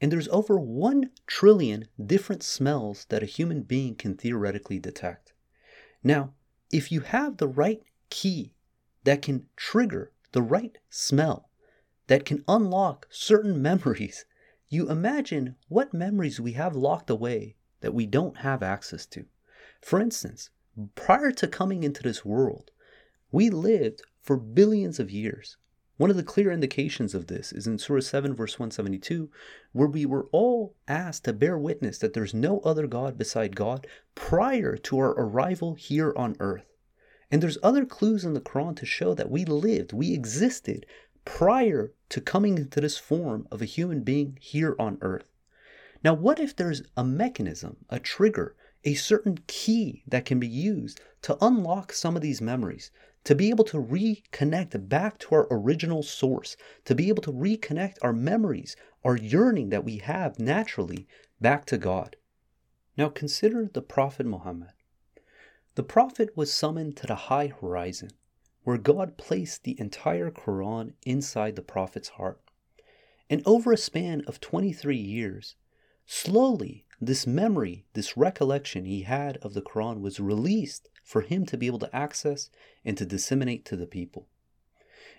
And 0.00 0.12
there's 0.12 0.28
over 0.28 0.58
1 0.58 1.10
trillion 1.26 1.88
different 2.04 2.42
smells 2.42 3.06
that 3.08 3.22
a 3.22 3.26
human 3.26 3.62
being 3.62 3.96
can 3.96 4.16
theoretically 4.16 4.78
detect. 4.78 5.32
Now, 6.04 6.34
if 6.70 6.92
you 6.92 7.00
have 7.00 7.36
the 7.36 7.48
right 7.48 7.82
key 8.10 8.54
that 9.04 9.22
can 9.22 9.46
trigger 9.56 10.12
the 10.32 10.42
right 10.42 10.78
smell, 10.88 11.50
that 12.06 12.24
can 12.24 12.44
unlock 12.46 13.08
certain 13.10 13.60
memories, 13.70 14.24
you 14.68 14.90
imagine 14.90 15.56
what 15.68 15.94
memories 15.94 16.40
we 16.40 16.52
have 16.52 16.76
locked 16.76 17.10
away 17.10 17.56
that 17.80 17.94
we 17.94 18.06
don't 18.06 18.38
have 18.38 18.62
access 18.62 19.06
to. 19.06 19.24
For 19.80 20.00
instance, 20.00 20.50
prior 20.94 21.32
to 21.32 21.48
coming 21.48 21.82
into 21.82 22.02
this 22.02 22.24
world, 22.24 22.70
we 23.30 23.50
lived 23.50 24.02
for 24.20 24.36
billions 24.36 25.00
of 25.00 25.10
years. 25.10 25.56
One 25.98 26.10
of 26.10 26.16
the 26.16 26.22
clear 26.22 26.52
indications 26.52 27.12
of 27.12 27.26
this 27.26 27.52
is 27.52 27.66
in 27.66 27.76
Surah 27.76 28.02
7, 28.02 28.32
verse 28.32 28.56
172, 28.56 29.30
where 29.72 29.88
we 29.88 30.06
were 30.06 30.28
all 30.30 30.76
asked 30.86 31.24
to 31.24 31.32
bear 31.32 31.58
witness 31.58 31.98
that 31.98 32.12
there's 32.12 32.32
no 32.32 32.60
other 32.60 32.86
God 32.86 33.18
beside 33.18 33.56
God 33.56 33.84
prior 34.14 34.76
to 34.76 34.98
our 34.98 35.10
arrival 35.10 35.74
here 35.74 36.14
on 36.16 36.36
earth. 36.38 36.72
And 37.32 37.42
there's 37.42 37.58
other 37.64 37.84
clues 37.84 38.24
in 38.24 38.34
the 38.34 38.40
Quran 38.40 38.76
to 38.76 38.86
show 38.86 39.12
that 39.12 39.28
we 39.28 39.44
lived, 39.44 39.92
we 39.92 40.14
existed 40.14 40.86
prior 41.24 41.92
to 42.10 42.20
coming 42.20 42.58
into 42.58 42.80
this 42.80 42.96
form 42.96 43.48
of 43.50 43.60
a 43.60 43.64
human 43.64 44.04
being 44.04 44.38
here 44.40 44.76
on 44.78 44.98
earth. 45.00 45.32
Now, 46.04 46.14
what 46.14 46.38
if 46.38 46.54
there's 46.54 46.84
a 46.96 47.02
mechanism, 47.02 47.78
a 47.90 47.98
trigger, 47.98 48.54
a 48.84 48.94
certain 48.94 49.40
key 49.48 50.04
that 50.06 50.24
can 50.24 50.38
be 50.38 50.46
used 50.46 51.00
to 51.22 51.36
unlock 51.44 51.92
some 51.92 52.14
of 52.14 52.22
these 52.22 52.40
memories, 52.40 52.92
to 53.28 53.34
be 53.34 53.50
able 53.50 53.64
to 53.64 53.76
reconnect 53.76 54.88
back 54.88 55.18
to 55.18 55.34
our 55.34 55.46
original 55.50 56.02
source, 56.02 56.56
to 56.86 56.94
be 56.94 57.10
able 57.10 57.22
to 57.22 57.30
reconnect 57.30 57.98
our 58.00 58.14
memories, 58.14 58.74
our 59.04 59.18
yearning 59.18 59.68
that 59.68 59.84
we 59.84 59.98
have 59.98 60.38
naturally 60.38 61.06
back 61.38 61.66
to 61.66 61.76
God? 61.76 62.16
Now, 62.96 63.10
consider 63.10 63.68
the 63.70 63.82
Prophet 63.82 64.24
Muhammad. 64.24 64.70
The 65.74 65.82
Prophet 65.82 66.34
was 66.38 66.50
summoned 66.50 66.96
to 66.96 67.06
the 67.06 67.28
high 67.28 67.48
horizon, 67.48 68.12
where 68.64 68.78
God 68.78 69.18
placed 69.18 69.64
the 69.64 69.78
entire 69.78 70.30
Quran 70.30 70.94
inside 71.04 71.54
the 71.54 71.60
Prophet's 71.60 72.08
heart. 72.08 72.40
And 73.28 73.42
over 73.44 73.74
a 73.74 73.76
span 73.76 74.22
of 74.26 74.40
23 74.40 74.96
years, 74.96 75.54
slowly 76.06 76.86
this 76.98 77.26
memory, 77.26 77.84
this 77.92 78.16
recollection 78.16 78.86
he 78.86 79.02
had 79.02 79.36
of 79.42 79.52
the 79.52 79.60
Quran 79.60 80.00
was 80.00 80.18
released 80.18 80.88
for 81.08 81.22
him 81.22 81.46
to 81.46 81.56
be 81.56 81.66
able 81.66 81.78
to 81.78 81.96
access 81.96 82.50
and 82.84 82.98
to 82.98 83.06
disseminate 83.06 83.64
to 83.64 83.76
the 83.76 83.86
people. 83.86 84.26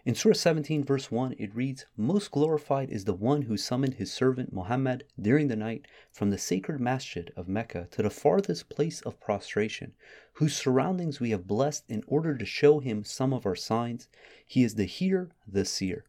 In 0.06 0.14
Surah 0.14 0.36
17, 0.36 0.84
verse 0.84 1.10
1, 1.10 1.34
it 1.40 1.56
reads, 1.56 1.88
Most 1.98 2.30
glorified 2.30 2.92
is 2.92 3.06
the 3.06 3.14
one 3.16 3.42
who 3.42 3.58
summoned 3.58 3.96
his 3.96 4.14
servant 4.14 4.54
Muhammad 4.54 5.04
during 5.20 5.48
the 5.48 5.56
night 5.56 5.88
from 6.12 6.30
the 6.30 6.38
sacred 6.38 6.80
masjid 6.80 7.34
of 7.36 7.48
Mecca 7.48 7.88
to 7.90 8.04
the 8.04 8.12
farthest 8.12 8.70
place 8.70 9.02
of 9.02 9.20
prostration, 9.20 9.94
whose 10.34 10.56
surroundings 10.56 11.20
we 11.20 11.32
have 11.32 11.48
blessed 11.48 11.86
in 11.90 12.04
order 12.06 12.38
to 12.38 12.46
show 12.46 12.78
him 12.78 13.04
some 13.04 13.34
of 13.34 13.48
our 13.48 13.56
signs. 13.56 14.08
He 14.46 14.64
is 14.64 14.76
the 14.76 14.86
hear, 14.86 15.32
the 15.48 15.66
seer. 15.66 16.06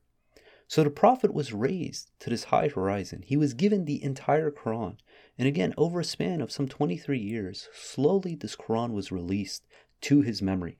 So 0.68 0.84
the 0.84 0.90
Prophet 0.90 1.32
was 1.32 1.54
raised 1.54 2.10
to 2.20 2.28
this 2.28 2.44
high 2.44 2.68
horizon. 2.68 3.22
He 3.26 3.38
was 3.38 3.54
given 3.54 3.86
the 3.86 4.04
entire 4.04 4.50
Quran. 4.50 4.98
And 5.40 5.46
again, 5.46 5.72
over 5.78 6.00
a 6.00 6.04
span 6.04 6.42
of 6.42 6.52
some 6.52 6.68
23 6.68 7.18
years, 7.18 7.70
slowly 7.72 8.34
this 8.34 8.54
Quran 8.54 8.92
was 8.92 9.10
released 9.10 9.66
to 10.02 10.20
his 10.20 10.42
memory. 10.42 10.76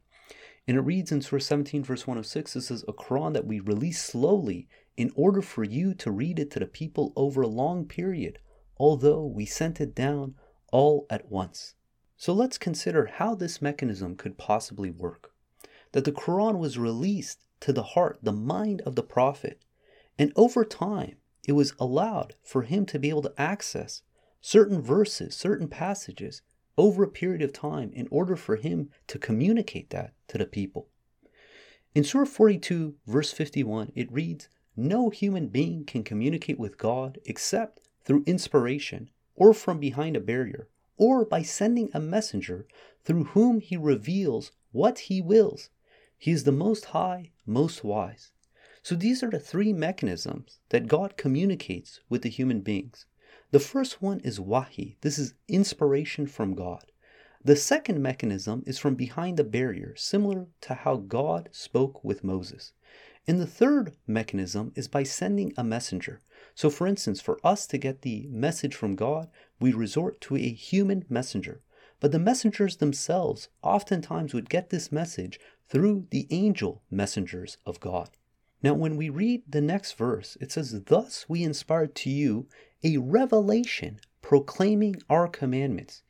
And 0.69 0.77
it 0.77 0.83
reads 0.83 1.11
in 1.11 1.23
Surah 1.23 1.41
17, 1.41 1.83
verse 1.83 2.07
106, 2.07 2.53
this 2.53 2.71
is 2.71 2.83
A 2.83 2.93
Quran 2.93 3.33
that 3.33 3.47
we 3.47 3.59
release 3.59 4.03
slowly 4.03 4.69
in 4.99 5.13
order 5.15 5.41
for 5.41 5.65
you 5.65 5.95
to 5.95 6.11
read 6.11 6.39
it 6.39 6.51
to 6.51 6.59
the 6.59 6.67
people 6.67 7.15
over 7.17 7.41
a 7.41 7.49
long 7.49 7.87
period, 7.87 8.39
although 8.77 9.25
we 9.25 9.47
sent 9.47 9.81
it 9.81 9.95
down 9.95 10.35
all 10.71 11.07
at 11.09 11.31
once. 11.31 11.75
So 12.19 12.35
let's 12.35 12.59
consider 12.59 13.07
how 13.07 13.35
this 13.35 13.63
mechanism 13.63 14.15
could 14.15 14.37
possibly 14.37 14.91
work. 14.91 15.33
That 15.93 16.05
the 16.05 16.13
Quran 16.13 16.59
was 16.59 16.77
released 16.77 17.47
to 17.61 17.73
the 17.73 17.83
heart, 17.83 18.19
the 18.23 18.31
mind 18.31 18.83
of 18.83 18.95
the 18.95 19.03
Prophet, 19.03 19.65
and 20.19 20.35
over 20.37 20.67
time 20.67 21.17
it 21.49 21.53
was 21.53 21.73
allowed 21.81 22.35
for 22.43 22.65
him 22.65 22.85
to 22.85 22.99
be 22.99 23.09
able 23.09 23.23
to 23.23 23.33
access 23.39 24.03
certain 24.41 24.81
verses, 24.81 25.37
certain 25.37 25.69
passages 25.69 26.43
over 26.79 27.03
a 27.03 27.09
period 27.09 27.43
of 27.43 27.53
time 27.53 27.91
in 27.93 28.09
order 28.11 28.37
for 28.37 28.57
him 28.57 28.91
to 29.07 29.19
communicate 29.19 29.91
that 29.91 30.15
to 30.29 30.39
the 30.39 30.47
people. 30.47 30.89
In 31.95 32.05
Surah 32.05 32.25
42, 32.25 32.95
verse 33.07 33.33
51, 33.33 33.93
it 33.95 34.11
reads, 34.13 34.49
No 34.77 35.11
human 35.11 35.49
being 35.49 35.85
can 35.85 36.05
communicate 36.05 36.59
with 36.59 36.79
God 36.79 37.19
except 37.25 37.81
through 38.05 38.23
inspiration 38.27 39.11
or 39.35 39.53
from 39.53 39.79
behind 39.79 40.17
a 40.17 40.21
barrier 40.21 40.69
or 40.97 41.25
by 41.25 41.43
sending 41.43 41.91
a 41.93 42.01
messenger 42.01 42.67
through 43.05 43.25
whom 43.25 43.61
he 43.61 43.77
reveals 43.77 44.53
what 44.73 45.01
he 45.01 45.21
wills. 45.21 45.71
He 46.17 46.31
is 46.31 46.45
the 46.45 46.53
most 46.53 46.87
high, 46.87 47.33
most 47.47 47.83
wise. 47.83 48.33
So 48.83 48.95
these 48.95 49.23
are 49.23 49.31
the 49.31 49.41
three 49.41 49.73
mechanisms 49.73 50.61
that 50.69 50.89
God 50.89 51.17
communicates 51.17 52.01
with 52.09 52.23
the 52.23 52.29
human 52.29 52.61
beings. 52.61 53.07
The 53.53 53.59
first 53.61 54.01
one 54.01 54.21
is 54.21 54.39
wahi. 54.39 54.97
This 55.01 55.19
is 55.19 55.35
inspiration 55.49 56.29
from 56.29 56.55
God. 56.55 56.93
The 57.43 57.57
second 57.57 58.01
mechanism 58.01 58.63
is 58.65 58.79
from 58.79 58.95
behind 58.95 59.37
the 59.37 59.45
barrier, 59.45 59.95
similar 59.97 60.47
to 60.61 60.75
how 60.75 60.97
God 60.97 61.49
spoke 61.51 62.05
with 62.05 62.23
Moses. 62.23 62.75
And 63.27 63.41
the 63.41 63.47
third 63.47 63.97
mechanism 64.07 64.73
is 64.77 64.87
by 64.87 65.03
sending 65.03 65.53
a 65.57 65.65
messenger. 65.65 66.21
So, 66.55 66.71
for 66.71 66.87
instance, 66.87 67.21
for 67.21 67.39
us 67.43 67.67
to 67.69 67.79
get 67.79 68.03
the 68.03 68.29
message 68.29 68.75
from 68.75 68.95
God, 68.95 69.29
we 69.59 69.73
resort 69.73 70.21
to 70.23 70.37
a 70.37 70.53
human 70.53 71.05
messenger. 71.09 71.63
But 71.99 72.13
the 72.13 72.19
messengers 72.19 72.77
themselves 72.77 73.49
oftentimes 73.63 74.33
would 74.33 74.49
get 74.49 74.71
this 74.71 74.93
message 74.93 75.41
through 75.69 76.07
the 76.11 76.29
angel 76.31 76.83
messengers 76.91 77.57
of 77.67 77.81
God. 77.81 78.11
Now, 78.63 78.75
when 78.75 78.97
we 78.97 79.09
read 79.09 79.45
the 79.49 79.63
next 79.63 79.93
verse, 79.93 80.37
it 80.39 80.53
says, 80.53 80.83
Thus 80.85 81.25
we 81.29 81.43
inspired 81.43 81.95
to 81.97 82.11
you 82.11 82.47
a 82.85 82.99
revelation 82.99 84.01
proclaiming 84.21 84.97
our 85.09 85.29
commandments. 85.29 86.03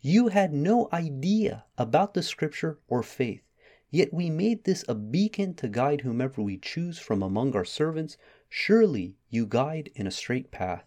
You 0.00 0.28
had 0.28 0.54
no 0.54 0.88
idea 0.92 1.64
about 1.76 2.14
the 2.14 2.22
scripture 2.22 2.78
or 2.88 3.02
faith, 3.02 3.42
yet 3.90 4.12
we 4.12 4.30
made 4.30 4.64
this 4.64 4.84
a 4.88 4.94
beacon 4.94 5.52
to 5.54 5.68
guide 5.68 6.00
whomever 6.00 6.40
we 6.40 6.56
choose 6.56 6.98
from 6.98 7.22
among 7.22 7.54
our 7.54 7.64
servants. 7.64 8.16
Surely 8.48 9.16
you 9.28 9.46
guide 9.46 9.90
in 9.94 10.06
a 10.06 10.10
straight 10.10 10.50
path. 10.50 10.84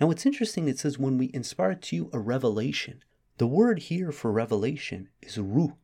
Now, 0.00 0.10
it's 0.10 0.26
interesting, 0.26 0.66
it 0.66 0.78
says, 0.78 0.98
When 0.98 1.16
we 1.16 1.30
inspired 1.32 1.80
to 1.82 1.96
you 1.96 2.10
a 2.12 2.18
revelation, 2.18 3.04
the 3.38 3.46
word 3.46 3.78
here 3.78 4.10
for 4.10 4.32
revelation 4.32 5.10
is 5.22 5.38
ruh. 5.38 5.74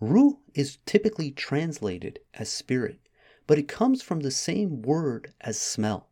Ruh 0.00 0.38
is 0.54 0.78
typically 0.84 1.30
translated 1.30 2.18
as 2.34 2.50
spirit 2.50 3.00
but 3.46 3.58
it 3.58 3.68
comes 3.68 4.02
from 4.02 4.20
the 4.20 4.30
same 4.30 4.82
word 4.82 5.32
as 5.40 5.60
smell. 5.60 6.08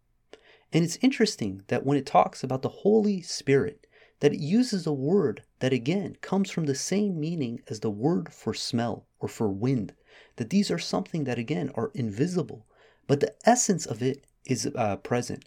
And 0.72 0.84
it's 0.84 0.98
interesting 1.00 1.62
that 1.68 1.86
when 1.86 1.96
it 1.96 2.06
talks 2.06 2.42
about 2.42 2.62
the 2.62 2.68
Holy 2.68 3.20
Spirit, 3.22 3.86
that 4.20 4.32
it 4.32 4.40
uses 4.40 4.86
a 4.86 4.92
word 4.92 5.42
that 5.58 5.72
again 5.72 6.16
comes 6.20 6.50
from 6.50 6.64
the 6.64 6.74
same 6.74 7.18
meaning 7.18 7.60
as 7.68 7.80
the 7.80 7.90
word 7.90 8.32
for 8.32 8.54
smell 8.54 9.06
or 9.20 9.28
for 9.28 9.48
wind, 9.48 9.94
that 10.36 10.50
these 10.50 10.70
are 10.70 10.78
something 10.78 11.24
that 11.24 11.38
again 11.38 11.70
are 11.74 11.90
invisible, 11.94 12.66
but 13.06 13.20
the 13.20 13.34
essence 13.44 13.86
of 13.86 14.02
it 14.02 14.24
is 14.46 14.70
uh, 14.74 14.96
present. 14.96 15.44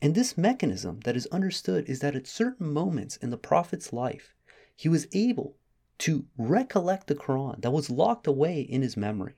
And 0.00 0.14
this 0.14 0.38
mechanism 0.38 1.00
that 1.04 1.16
is 1.16 1.26
understood 1.26 1.88
is 1.88 2.00
that 2.00 2.14
at 2.14 2.26
certain 2.26 2.72
moments 2.72 3.16
in 3.16 3.30
the 3.30 3.36
prophet's 3.36 3.92
life, 3.92 4.34
he 4.76 4.88
was 4.88 5.08
able 5.12 5.56
to 5.98 6.26
recollect 6.36 7.08
the 7.08 7.14
Quran 7.14 7.60
that 7.62 7.72
was 7.72 7.90
locked 7.90 8.26
away 8.26 8.60
in 8.60 8.82
his 8.82 8.96
memory. 8.96 9.34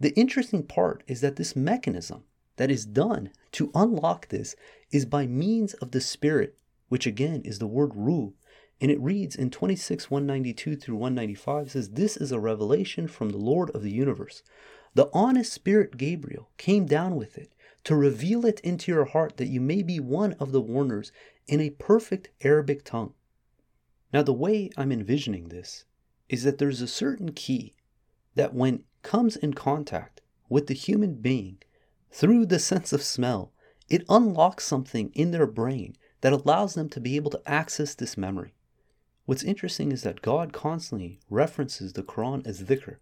The 0.00 0.14
interesting 0.14 0.62
part 0.62 1.02
is 1.06 1.20
that 1.20 1.36
this 1.36 1.56
mechanism 1.56 2.24
that 2.56 2.70
is 2.70 2.84
done 2.84 3.30
to 3.52 3.70
unlock 3.74 4.28
this 4.28 4.54
is 4.90 5.04
by 5.04 5.26
means 5.26 5.74
of 5.74 5.90
the 5.90 6.00
Spirit, 6.00 6.56
which 6.88 7.06
again 7.06 7.42
is 7.44 7.58
the 7.58 7.66
word 7.66 7.92
ruh. 7.94 8.30
And 8.80 8.90
it 8.90 9.00
reads 9.00 9.34
in 9.34 9.50
26, 9.50 10.10
192 10.10 10.76
through 10.76 10.96
195 10.96 11.72
says, 11.72 11.90
This 11.90 12.16
is 12.16 12.30
a 12.30 12.38
revelation 12.38 13.08
from 13.08 13.30
the 13.30 13.38
Lord 13.38 13.70
of 13.70 13.82
the 13.82 13.90
universe. 13.90 14.42
The 14.94 15.10
honest 15.12 15.52
spirit 15.52 15.96
Gabriel 15.96 16.50
came 16.56 16.86
down 16.86 17.16
with 17.16 17.36
it 17.36 17.52
to 17.84 17.96
reveal 17.96 18.46
it 18.46 18.60
into 18.60 18.92
your 18.92 19.04
heart 19.04 19.36
that 19.36 19.48
you 19.48 19.60
may 19.60 19.82
be 19.82 19.98
one 19.98 20.34
of 20.34 20.52
the 20.52 20.60
warners 20.60 21.12
in 21.46 21.60
a 21.60 21.70
perfect 21.70 22.30
Arabic 22.42 22.84
tongue. 22.84 23.14
Now, 24.12 24.22
the 24.22 24.32
way 24.32 24.70
I'm 24.76 24.92
envisioning 24.92 25.48
this 25.48 25.84
is 26.28 26.44
that 26.44 26.58
there's 26.58 26.80
a 26.80 26.88
certain 26.88 27.32
key 27.32 27.74
that 28.34 28.54
when 28.54 28.84
comes 29.08 29.36
in 29.36 29.54
contact 29.54 30.20
with 30.50 30.66
the 30.66 30.74
human 30.74 31.14
being 31.14 31.56
through 32.10 32.44
the 32.44 32.58
sense 32.58 32.92
of 32.92 33.02
smell, 33.02 33.54
it 33.88 34.04
unlocks 34.06 34.66
something 34.66 35.10
in 35.14 35.30
their 35.30 35.46
brain 35.46 35.96
that 36.20 36.34
allows 36.34 36.74
them 36.74 36.90
to 36.90 37.00
be 37.00 37.16
able 37.16 37.30
to 37.30 37.40
access 37.46 37.94
this 37.94 38.18
memory. 38.18 38.52
What's 39.24 39.42
interesting 39.42 39.92
is 39.92 40.02
that 40.02 40.20
God 40.20 40.52
constantly 40.52 41.20
references 41.30 41.94
the 41.94 42.02
Quran 42.02 42.46
as 42.46 42.64
dhikr. 42.64 42.96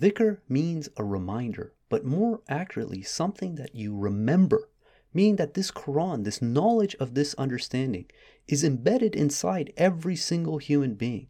Dhikr 0.00 0.38
means 0.48 0.88
a 0.96 1.04
reminder, 1.04 1.72
but 1.88 2.04
more 2.04 2.40
accurately, 2.48 3.02
something 3.02 3.54
that 3.54 3.76
you 3.76 3.96
remember, 3.96 4.70
meaning 5.14 5.36
that 5.36 5.54
this 5.54 5.70
Quran, 5.70 6.24
this 6.24 6.42
knowledge 6.42 6.96
of 6.96 7.14
this 7.14 7.34
understanding, 7.34 8.06
is 8.48 8.64
embedded 8.64 9.14
inside 9.14 9.72
every 9.76 10.16
single 10.16 10.58
human 10.58 10.94
being. 10.94 11.28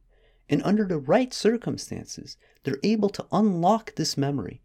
And 0.48 0.62
under 0.64 0.84
the 0.84 0.98
right 0.98 1.32
circumstances, 1.32 2.36
they're 2.64 2.78
able 2.82 3.08
to 3.10 3.26
unlock 3.32 3.94
this 3.94 4.16
memory 4.16 4.60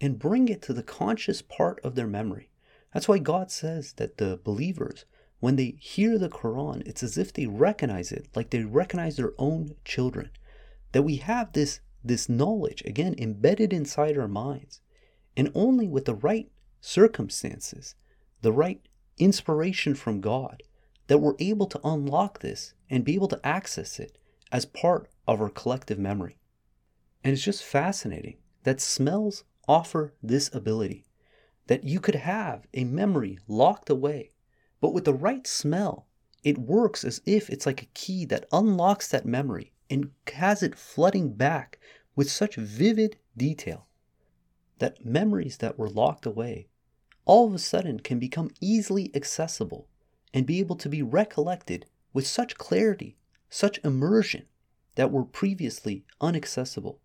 and 0.00 0.18
bring 0.18 0.48
it 0.48 0.62
to 0.62 0.72
the 0.72 0.82
conscious 0.82 1.42
part 1.42 1.80
of 1.82 1.94
their 1.94 2.06
memory. 2.06 2.50
That's 2.92 3.08
why 3.08 3.18
God 3.18 3.50
says 3.50 3.94
that 3.94 4.18
the 4.18 4.38
believers, 4.42 5.04
when 5.40 5.56
they 5.56 5.76
hear 5.80 6.18
the 6.18 6.28
Quran, 6.28 6.86
it's 6.86 7.02
as 7.02 7.18
if 7.18 7.32
they 7.32 7.46
recognize 7.46 8.12
it 8.12 8.28
like 8.34 8.50
they 8.50 8.64
recognize 8.64 9.16
their 9.16 9.32
own 9.38 9.74
children. 9.84 10.30
That 10.92 11.02
we 11.02 11.16
have 11.16 11.52
this, 11.52 11.80
this 12.04 12.28
knowledge, 12.28 12.82
again, 12.84 13.14
embedded 13.18 13.72
inside 13.72 14.16
our 14.16 14.28
minds. 14.28 14.80
And 15.36 15.50
only 15.54 15.88
with 15.88 16.04
the 16.04 16.14
right 16.14 16.50
circumstances, 16.80 17.96
the 18.42 18.52
right 18.52 18.80
inspiration 19.18 19.94
from 19.94 20.20
God, 20.20 20.62
that 21.08 21.18
we're 21.18 21.34
able 21.38 21.66
to 21.66 21.80
unlock 21.82 22.40
this 22.40 22.74
and 22.88 23.04
be 23.04 23.14
able 23.14 23.28
to 23.28 23.44
access 23.44 23.98
it 23.98 24.16
as 24.54 24.64
part 24.64 25.10
of 25.26 25.40
our 25.40 25.50
collective 25.50 25.98
memory. 25.98 26.38
And 27.24 27.32
it's 27.32 27.42
just 27.42 27.64
fascinating 27.64 28.36
that 28.62 28.80
smells 28.80 29.42
offer 29.66 30.14
this 30.22 30.48
ability 30.54 31.04
that 31.66 31.82
you 31.82 31.98
could 31.98 32.14
have 32.14 32.68
a 32.72 32.84
memory 32.84 33.40
locked 33.48 33.90
away, 33.90 34.30
but 34.80 34.94
with 34.94 35.06
the 35.06 35.12
right 35.12 35.44
smell, 35.44 36.06
it 36.44 36.56
works 36.56 37.02
as 37.02 37.20
if 37.26 37.50
it's 37.50 37.66
like 37.66 37.82
a 37.82 37.94
key 37.94 38.24
that 38.26 38.46
unlocks 38.52 39.08
that 39.08 39.26
memory 39.26 39.72
and 39.90 40.12
has 40.32 40.62
it 40.62 40.78
flooding 40.78 41.32
back 41.32 41.80
with 42.14 42.30
such 42.30 42.54
vivid 42.54 43.16
detail 43.36 43.88
that 44.78 45.04
memories 45.04 45.56
that 45.56 45.76
were 45.76 45.90
locked 45.90 46.26
away 46.26 46.68
all 47.24 47.48
of 47.48 47.54
a 47.54 47.58
sudden 47.58 47.98
can 47.98 48.20
become 48.20 48.52
easily 48.60 49.10
accessible 49.16 49.88
and 50.32 50.46
be 50.46 50.60
able 50.60 50.76
to 50.76 50.88
be 50.88 51.02
recollected 51.02 51.86
with 52.12 52.26
such 52.26 52.56
clarity, 52.56 53.16
such 53.54 53.78
immersion 53.84 54.44
that 54.96 55.12
were 55.12 55.24
previously 55.24 56.04
inaccessible. 56.20 56.98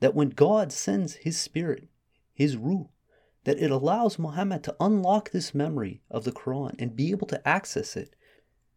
That 0.00 0.16
when 0.16 0.30
God 0.30 0.72
sends 0.72 1.14
His 1.14 1.38
Spirit, 1.38 1.88
His 2.34 2.56
Ruh, 2.56 2.88
that 3.44 3.60
it 3.60 3.70
allows 3.70 4.18
Muhammad 4.18 4.64
to 4.64 4.74
unlock 4.80 5.30
this 5.30 5.54
memory 5.54 6.02
of 6.10 6.24
the 6.24 6.32
Quran 6.32 6.74
and 6.80 6.96
be 6.96 7.12
able 7.12 7.28
to 7.28 7.48
access 7.48 7.96
it 7.96 8.16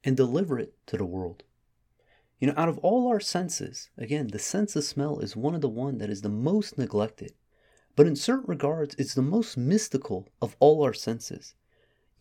and 0.03 0.15
deliver 0.15 0.59
it 0.59 0.75
to 0.85 0.97
the 0.97 1.05
world. 1.05 1.41
You 2.39 2.47
know, 2.49 2.53
out 2.55 2.69
of 2.69 2.77
all 2.77 3.07
our 3.07 3.19
senses, 3.19 3.89
again, 3.97 4.27
the 4.27 4.37
sense 4.37 4.75
of 4.75 4.83
smell 4.83 5.19
is 5.19 5.35
one 5.35 5.55
of 5.55 5.61
the 5.61 5.67
one 5.67 5.97
that 5.97 6.11
is 6.11 6.21
the 6.21 6.29
most 6.29 6.77
neglected. 6.77 7.33
But 7.95 8.05
in 8.05 8.15
certain 8.15 8.45
regards, 8.47 8.93
it's 8.99 9.15
the 9.15 9.23
most 9.23 9.57
mystical 9.57 10.27
of 10.43 10.55
all 10.59 10.83
our 10.83 10.93
senses. 10.93 11.55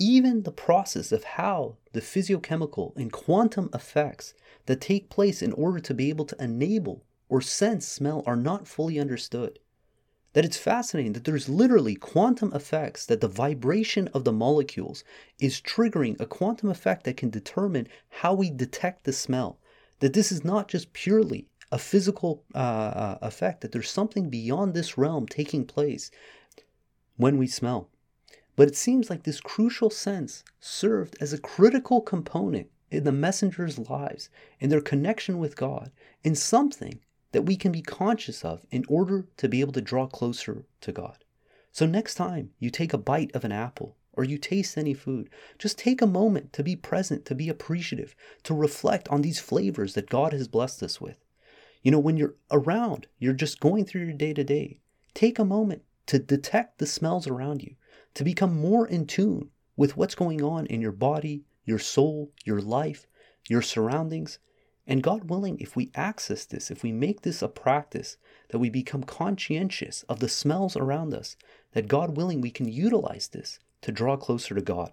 Even 0.01 0.45
the 0.45 0.53
process 0.53 1.11
of 1.11 1.25
how 1.25 1.77
the 1.93 2.01
physiochemical 2.01 2.95
and 2.97 3.13
quantum 3.13 3.69
effects 3.75 4.33
that 4.67 4.81
take 4.81 5.11
place 5.11 5.43
in 5.43 5.53
order 5.53 5.81
to 5.81 5.93
be 5.93 6.09
able 6.09 6.25
to 6.27 6.41
enable 6.43 7.05
or 7.29 7.41
sense 7.41 7.87
smell 7.87 8.23
are 8.25 8.37
not 8.37 8.69
fully 8.69 9.01
understood. 9.01 9.59
That 10.35 10.45
it's 10.45 10.57
fascinating 10.57 11.15
that 11.15 11.25
there's 11.25 11.49
literally 11.49 11.97
quantum 11.97 12.53
effects 12.53 13.07
that 13.07 13.21
the 13.21 13.29
vibration 13.29 14.07
of 14.09 14.23
the 14.23 14.33
molecules 14.33 15.03
is 15.41 15.61
triggering 15.61 16.21
a 16.21 16.27
quantum 16.27 16.69
effect 16.69 17.05
that 17.05 17.17
can 17.17 17.31
determine 17.31 17.89
how 18.09 18.35
we 18.35 18.51
detect 18.51 19.03
the 19.05 19.13
smell. 19.13 19.59
That 19.99 20.13
this 20.13 20.31
is 20.31 20.45
not 20.45 20.69
just 20.69 20.93
purely 20.93 21.49
a 21.73 21.79
physical 21.79 22.45
uh, 22.55 22.59
uh 22.59 23.19
effect, 23.23 23.63
that 23.63 23.73
there's 23.73 23.91
something 23.91 24.31
beyond 24.31 24.75
this 24.75 24.97
realm 24.97 25.27
taking 25.27 25.65
place 25.67 26.11
when 27.17 27.37
we 27.37 27.49
smell. 27.49 27.91
But 28.59 28.67
it 28.67 28.77
seems 28.77 29.09
like 29.09 29.23
this 29.23 29.41
crucial 29.41 29.89
sense 29.89 30.43
served 30.59 31.17
as 31.21 31.33
a 31.33 31.39
critical 31.39 32.01
component 32.01 32.69
in 32.91 33.05
the 33.05 33.13
messengers' 33.13 33.79
lives, 33.79 34.31
in 34.59 34.69
their 34.69 34.81
connection 34.81 35.39
with 35.39 35.55
God, 35.55 35.93
in 36.25 36.35
something 36.35 36.99
that 37.31 37.43
we 37.43 37.55
can 37.55 37.71
be 37.71 37.83
conscious 37.83 38.45
of 38.45 38.67
in 38.73 38.85
order 38.89 39.29
to 39.37 39.49
be 39.49 39.61
able 39.61 39.75
to 39.75 39.81
draw 39.81 40.09
closer 40.09 40.67
to 40.81 40.91
God. 40.91 41.23
So, 41.71 41.87
next 41.87 42.17
time 42.17 42.51
you 42.59 42.69
take 42.69 42.93
a 42.93 42.99
bite 42.99 43.31
of 43.33 43.45
an 43.45 43.53
apple 43.53 43.97
or 44.15 44.25
you 44.25 44.39
taste 44.39 44.77
any 44.77 44.93
food, 44.93 45.31
just 45.61 45.79
take 45.79 46.03
a 46.03 46.07
moment 46.09 46.53
to 46.55 46.65
be 46.65 46.75
present, 46.75 47.25
to 47.27 47.37
be 47.37 47.49
appreciative, 47.49 48.17
to 48.43 48.55
reflect 48.55 49.07
on 49.07 49.23
these 49.23 49.39
flavors 49.39 49.95
that 49.95 50.11
God 50.11 50.33
has 50.33 50.49
blessed 50.49 50.83
us 50.83 51.01
with. 51.01 51.25
You 51.85 51.93
know, 51.93 52.01
when 52.01 52.17
you're 52.17 52.35
around, 52.51 53.07
you're 53.21 53.35
just 53.35 53.61
going 53.61 53.85
through 53.85 54.07
your 54.07 54.15
day 54.15 54.35
to 54.35 54.43
day, 54.43 54.81
take 55.15 55.39
a 55.39 55.45
moment 55.45 55.83
to 56.07 56.19
detect 56.19 56.79
the 56.79 56.87
smells 56.87 57.29
around 57.29 57.63
you, 57.63 57.77
to 58.19 58.25
become 58.25 58.61
more 58.61 58.85
in 58.85 59.07
tune 59.07 59.49
with 59.77 59.97
what's 59.97 60.17
going 60.17 60.43
on 60.43 60.67
in 60.67 60.81
your 60.81 60.91
body, 60.91 61.45
your 61.65 61.79
soul, 61.79 62.33
your 62.45 62.61
life, 62.61 63.07
your 63.49 63.63
surroundings. 63.63 64.41
And 64.89 65.05
God 65.05 65.31
willing, 65.31 65.57
if 65.61 65.77
we 65.77 65.93
access 65.95 66.45
this, 66.45 66.69
if 66.69 66.83
we 66.83 66.91
make 66.91 67.23
this 67.23 67.43
a 67.43 67.49
practice, 67.49 68.17
that 68.49 68.59
we 68.59 68.71
become 68.71 69.05
conscientious 69.05 70.03
of 70.09 70.19
the 70.19 70.29
smells 70.29 70.77
around 70.77 71.15
us, 71.15 71.37
that 71.75 71.87
God 71.87 72.17
willing, 72.17 72.41
we 72.41 72.51
can 72.51 72.67
utilize 72.67 73.29
this 73.29 73.61
to 73.83 73.93
draw 73.93 74.17
closer 74.17 74.53
to 74.57 74.63
God. 74.63 74.91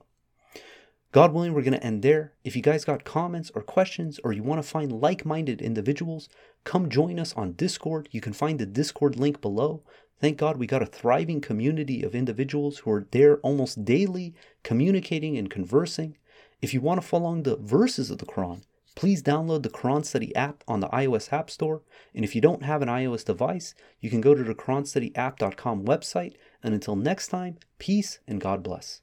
God 1.12 1.34
willing, 1.34 1.56
we're 1.56 1.64
going 1.64 1.74
to 1.74 1.84
end 1.84 2.04
there. 2.04 2.34
If 2.44 2.56
you 2.56 2.62
guys 2.62 2.86
got 2.86 3.06
comments 3.06 3.52
or 3.56 3.64
questions, 3.64 4.20
or 4.24 4.34
you 4.34 4.44
want 4.44 4.62
to 4.62 4.70
find 4.70 4.92
like 4.92 5.26
minded 5.26 5.64
individuals, 5.64 6.30
come 6.64 6.90
join 6.90 7.20
us 7.20 7.34
on 7.34 7.54
Discord. 7.54 8.08
You 8.12 8.22
can 8.22 8.34
find 8.34 8.60
the 8.60 8.68
Discord 8.68 9.16
link 9.16 9.42
below. 9.42 9.82
Thank 10.20 10.38
God 10.38 10.58
we 10.58 10.66
got 10.66 10.82
a 10.82 10.86
thriving 10.86 11.42
community 11.42 12.02
of 12.02 12.16
individuals 12.16 12.80
who 12.80 12.92
are 12.92 13.06
there 13.12 13.38
almost 13.38 13.84
daily, 13.84 14.34
communicating 14.64 15.38
and 15.38 15.50
conversing. 15.50 16.18
If 16.62 16.74
you 16.74 16.82
want 16.82 17.02
to 17.02 17.08
follow 17.08 17.24
along 17.24 17.44
the 17.44 17.58
verses 17.58 18.10
of 18.10 18.20
the 18.20 18.26
Quran, 18.26 18.64
please 18.96 19.22
download 19.22 19.64
the 19.64 19.70
Quran 19.70 20.06
Study 20.06 20.34
app 20.36 20.64
on 20.68 20.80
the 20.80 20.88
iOS 20.88 21.34
App 21.34 21.50
Store. 21.50 21.82
And 22.14 22.24
if 22.24 22.34
you 22.34 22.42
don't 22.42 22.64
have 22.64 22.82
an 22.82 22.88
iOS 22.88 23.26
device, 23.26 23.76
you 24.00 24.10
can 24.10 24.22
go 24.22 24.34
to 24.34 24.44
the 24.44 24.56
QuranStudyApp.com 24.56 25.86
website. 25.86 26.36
And 26.64 26.74
until 26.74 26.96
next 26.96 27.28
time, 27.28 27.58
peace 27.78 28.20
and 28.26 28.40
God 28.40 28.64
bless. 28.64 29.02